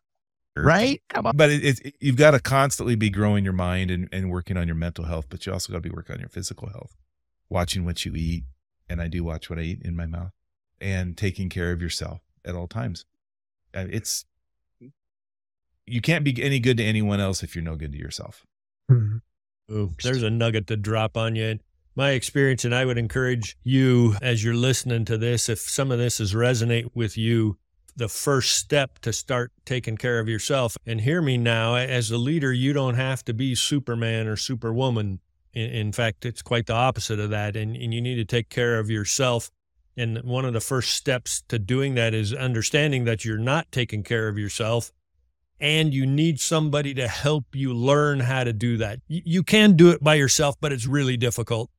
Right? 0.55 1.01
Come 1.09 1.25
on. 1.25 1.35
But 1.35 1.49
it, 1.49 1.79
it, 1.85 1.95
you've 1.99 2.15
got 2.15 2.31
to 2.31 2.39
constantly 2.39 2.95
be 2.95 3.09
growing 3.09 3.43
your 3.43 3.53
mind 3.53 3.89
and, 3.89 4.07
and 4.11 4.29
working 4.29 4.55
on 4.55 4.67
your 4.67 4.75
mental 4.75 5.05
health, 5.05 5.25
but 5.29 5.45
you 5.45 5.53
also 5.53 5.73
got 5.73 5.77
to 5.77 5.89
be 5.89 5.93
working 5.93 6.13
on 6.13 6.19
your 6.19 6.29
physical 6.29 6.69
health, 6.69 6.95
watching 7.49 7.85
what 7.85 8.05
you 8.05 8.13
eat. 8.15 8.43
And 8.89 9.01
I 9.01 9.07
do 9.07 9.23
watch 9.23 9.49
what 9.49 9.57
I 9.57 9.63
eat 9.63 9.81
in 9.81 9.95
my 9.95 10.05
mouth 10.05 10.31
and 10.79 11.17
taking 11.17 11.49
care 11.49 11.71
of 11.71 11.81
yourself 11.81 12.21
at 12.45 12.53
all 12.53 12.67
times. 12.67 13.05
Uh, 13.73 13.85
It's, 13.89 14.25
you 15.87 16.01
can't 16.01 16.23
be 16.23 16.41
any 16.43 16.59
good 16.59 16.77
to 16.77 16.83
anyone 16.83 17.19
else 17.19 17.41
if 17.41 17.55
you're 17.55 17.63
no 17.63 17.75
good 17.75 17.93
to 17.93 17.97
yourself. 17.97 18.45
Mhm. 18.91 19.21
Ooh, 19.71 19.95
there's 20.03 20.23
a 20.23 20.29
nugget 20.29 20.67
to 20.67 20.77
drop 20.77 21.17
on 21.17 21.35
you. 21.35 21.59
My 21.95 22.11
experience, 22.11 22.65
and 22.65 22.75
I 22.75 22.85
would 22.85 22.97
encourage 22.97 23.57
you 23.63 24.15
as 24.21 24.43
you're 24.43 24.55
listening 24.55 25.05
to 25.05 25.17
this, 25.17 25.47
if 25.47 25.59
some 25.59 25.91
of 25.91 25.99
this 25.99 26.19
is 26.19 26.33
resonate 26.33 26.89
with 26.93 27.17
you, 27.17 27.57
the 27.95 28.07
first 28.07 28.55
step 28.55 28.99
to 28.99 29.13
start 29.13 29.51
taking 29.65 29.97
care 29.97 30.19
of 30.19 30.27
yourself. 30.27 30.77
And 30.85 31.01
hear 31.01 31.21
me 31.21 31.37
now, 31.37 31.75
as 31.75 32.11
a 32.11 32.17
leader, 32.17 32.51
you 32.51 32.73
don't 32.73 32.95
have 32.95 33.23
to 33.25 33.33
be 33.33 33.55
Superman 33.55 34.27
or 34.27 34.35
Superwoman. 34.35 35.19
In, 35.53 35.69
in 35.69 35.91
fact, 35.91 36.25
it's 36.25 36.41
quite 36.41 36.65
the 36.65 36.73
opposite 36.73 37.19
of 37.19 37.29
that. 37.29 37.55
And, 37.55 37.75
and 37.75 37.93
you 37.93 38.01
need 38.01 38.15
to 38.15 38.25
take 38.25 38.49
care 38.49 38.79
of 38.79 38.89
yourself. 38.89 39.51
And 39.95 40.23
one 40.23 40.45
of 40.45 40.53
the 40.53 40.59
first 40.59 40.91
steps 40.91 41.43
to 41.49 41.59
doing 41.59 41.95
that 41.95 42.13
is 42.13 42.33
understanding 42.33 43.05
that 43.05 43.23
you're 43.23 43.37
not 43.37 43.71
taking 43.71 44.03
care 44.03 44.27
of 44.27 44.37
yourself 44.37 44.91
and 45.59 45.93
you 45.93 46.05
need 46.05 46.41
somebody 46.41 46.93
to 46.93 47.07
help 47.07 47.45
you 47.53 47.73
learn 47.73 48.19
how 48.19 48.43
to 48.43 48.51
do 48.51 48.77
that. 48.77 48.99
You 49.07 49.43
can 49.43 49.77
do 49.77 49.91
it 49.91 50.03
by 50.03 50.15
yourself, 50.15 50.55
but 50.59 50.73
it's 50.73 50.87
really 50.87 51.15
difficult, 51.15 51.69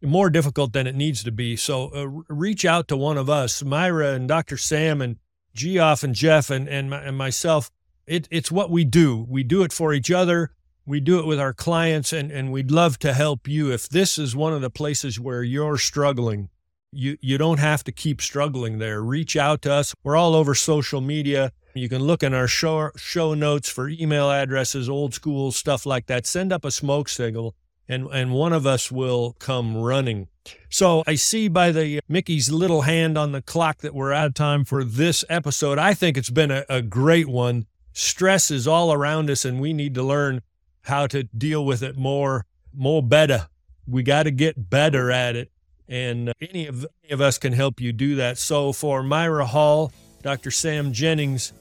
more 0.00 0.30
difficult 0.30 0.72
than 0.72 0.86
it 0.86 0.94
needs 0.94 1.24
to 1.24 1.32
be. 1.32 1.56
So 1.56 1.90
uh, 1.92 2.06
reach 2.32 2.64
out 2.64 2.86
to 2.88 2.96
one 2.96 3.18
of 3.18 3.28
us, 3.28 3.64
Myra 3.64 4.12
and 4.12 4.28
Dr. 4.28 4.56
Sam 4.56 5.00
and 5.00 5.16
Geoff 5.54 6.02
and 6.02 6.14
Jeff 6.14 6.50
and, 6.50 6.68
and, 6.68 6.90
my, 6.90 7.02
and 7.02 7.16
myself. 7.16 7.70
It, 8.06 8.28
it's 8.30 8.50
what 8.50 8.70
we 8.70 8.84
do. 8.84 9.26
We 9.28 9.42
do 9.42 9.62
it 9.62 9.72
for 9.72 9.92
each 9.92 10.10
other. 10.10 10.50
We 10.84 10.98
do 10.98 11.20
it 11.20 11.26
with 11.26 11.38
our 11.38 11.52
clients, 11.52 12.12
and, 12.12 12.32
and 12.32 12.50
we'd 12.50 12.72
love 12.72 12.98
to 13.00 13.12
help 13.12 13.46
you. 13.46 13.70
If 13.70 13.88
this 13.88 14.18
is 14.18 14.34
one 14.34 14.52
of 14.52 14.60
the 14.60 14.70
places 14.70 15.20
where 15.20 15.44
you're 15.44 15.78
struggling, 15.78 16.48
you, 16.90 17.16
you 17.20 17.38
don't 17.38 17.60
have 17.60 17.84
to 17.84 17.92
keep 17.92 18.20
struggling 18.20 18.78
there. 18.78 19.00
Reach 19.00 19.36
out 19.36 19.62
to 19.62 19.72
us. 19.72 19.94
We're 20.02 20.16
all 20.16 20.34
over 20.34 20.54
social 20.54 21.00
media. 21.00 21.52
You 21.74 21.88
can 21.88 22.02
look 22.02 22.22
in 22.22 22.34
our 22.34 22.48
show, 22.48 22.90
show 22.96 23.32
notes 23.34 23.68
for 23.68 23.88
email 23.88 24.30
addresses, 24.30 24.88
old 24.88 25.14
school 25.14 25.52
stuff 25.52 25.86
like 25.86 26.06
that. 26.06 26.26
Send 26.26 26.52
up 26.52 26.64
a 26.64 26.70
smoke 26.70 27.08
signal, 27.08 27.54
and, 27.92 28.08
and 28.10 28.32
one 28.32 28.52
of 28.52 28.66
us 28.66 28.90
will 28.90 29.36
come 29.38 29.76
running. 29.76 30.28
So 30.70 31.04
I 31.06 31.14
see 31.14 31.48
by 31.48 31.70
the 31.70 32.00
Mickey's 32.08 32.50
little 32.50 32.82
hand 32.82 33.18
on 33.18 33.32
the 33.32 33.42
clock 33.42 33.78
that 33.78 33.94
we're 33.94 34.12
out 34.12 34.28
of 34.28 34.34
time 34.34 34.64
for 34.64 34.82
this 34.82 35.24
episode. 35.28 35.78
I 35.78 35.92
think 35.92 36.16
it's 36.16 36.30
been 36.30 36.50
a, 36.50 36.64
a 36.68 36.80
great 36.80 37.28
one. 37.28 37.66
Stress 37.92 38.50
is 38.50 38.66
all 38.66 38.92
around 38.92 39.28
us, 39.28 39.44
and 39.44 39.60
we 39.60 39.74
need 39.74 39.94
to 39.94 40.02
learn 40.02 40.40
how 40.82 41.06
to 41.08 41.24
deal 41.24 41.64
with 41.64 41.82
it 41.82 41.96
more, 41.96 42.46
more 42.74 43.02
better. 43.02 43.48
We 43.86 44.02
got 44.02 44.22
to 44.22 44.30
get 44.30 44.70
better 44.70 45.10
at 45.10 45.36
it. 45.36 45.52
And 45.86 46.30
uh, 46.30 46.32
any 46.40 46.66
of, 46.66 46.86
any 47.04 47.12
of 47.12 47.20
us 47.20 47.36
can 47.36 47.52
help 47.52 47.80
you 47.80 47.92
do 47.92 48.16
that. 48.16 48.38
So 48.38 48.72
for 48.72 49.02
Myra 49.02 49.44
Hall, 49.44 49.92
Dr. 50.22 50.50
Sam 50.50 50.92
Jennings, 50.92 51.52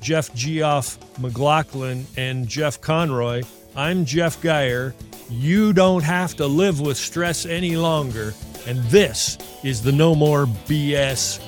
Jeff 0.00 0.32
Geoff 0.34 1.00
McLachlan, 1.16 2.04
and 2.16 2.46
Jeff 2.46 2.80
Conroy, 2.80 3.42
I'm 3.76 4.04
Jeff 4.04 4.40
Geier. 4.42 4.94
You 5.28 5.72
don't 5.72 6.02
have 6.02 6.34
to 6.36 6.46
live 6.46 6.80
with 6.80 6.96
stress 6.96 7.46
any 7.46 7.76
longer. 7.76 8.34
And 8.66 8.78
this 8.84 9.38
is 9.62 9.82
the 9.82 9.92
No 9.92 10.14
More 10.14 10.46
BS. 10.46 11.40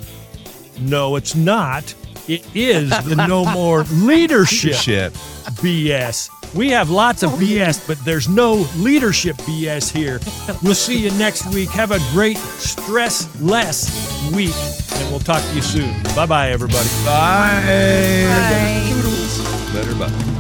No, 0.81 1.17
it's 1.17 1.35
not. 1.35 1.95
It 2.29 2.47
is 2.55 2.91
the 3.05 3.17
No 3.29 3.45
More 3.45 3.83
Leadership 3.93 4.75
Shit. 4.75 5.13
BS. 5.61 6.31
We 6.55 6.69
have 6.71 6.91
lots 6.91 7.23
of 7.23 7.31
BS, 7.33 7.87
but 7.87 7.99
there's 8.05 8.29
no 8.29 8.67
leadership 8.77 9.37
BS 9.39 9.91
here. 9.91 10.21
We'll 10.63 10.75
see 10.75 10.99
you 10.99 11.11
next 11.13 11.47
week. 11.55 11.71
Have 11.71 11.93
a 11.93 11.99
great 12.13 12.37
stress 12.37 13.41
less 13.41 14.31
week, 14.33 14.55
and 15.01 15.11
we'll 15.11 15.21
talk 15.21 15.43
to 15.43 15.55
you 15.55 15.63
soon. 15.63 16.03
Bye 16.15 16.27
bye, 16.27 16.51
everybody. 16.51 16.89
Bye. 17.07 17.63
Bye. 18.29 19.73
Better 19.73 19.95
bye. 19.95 20.39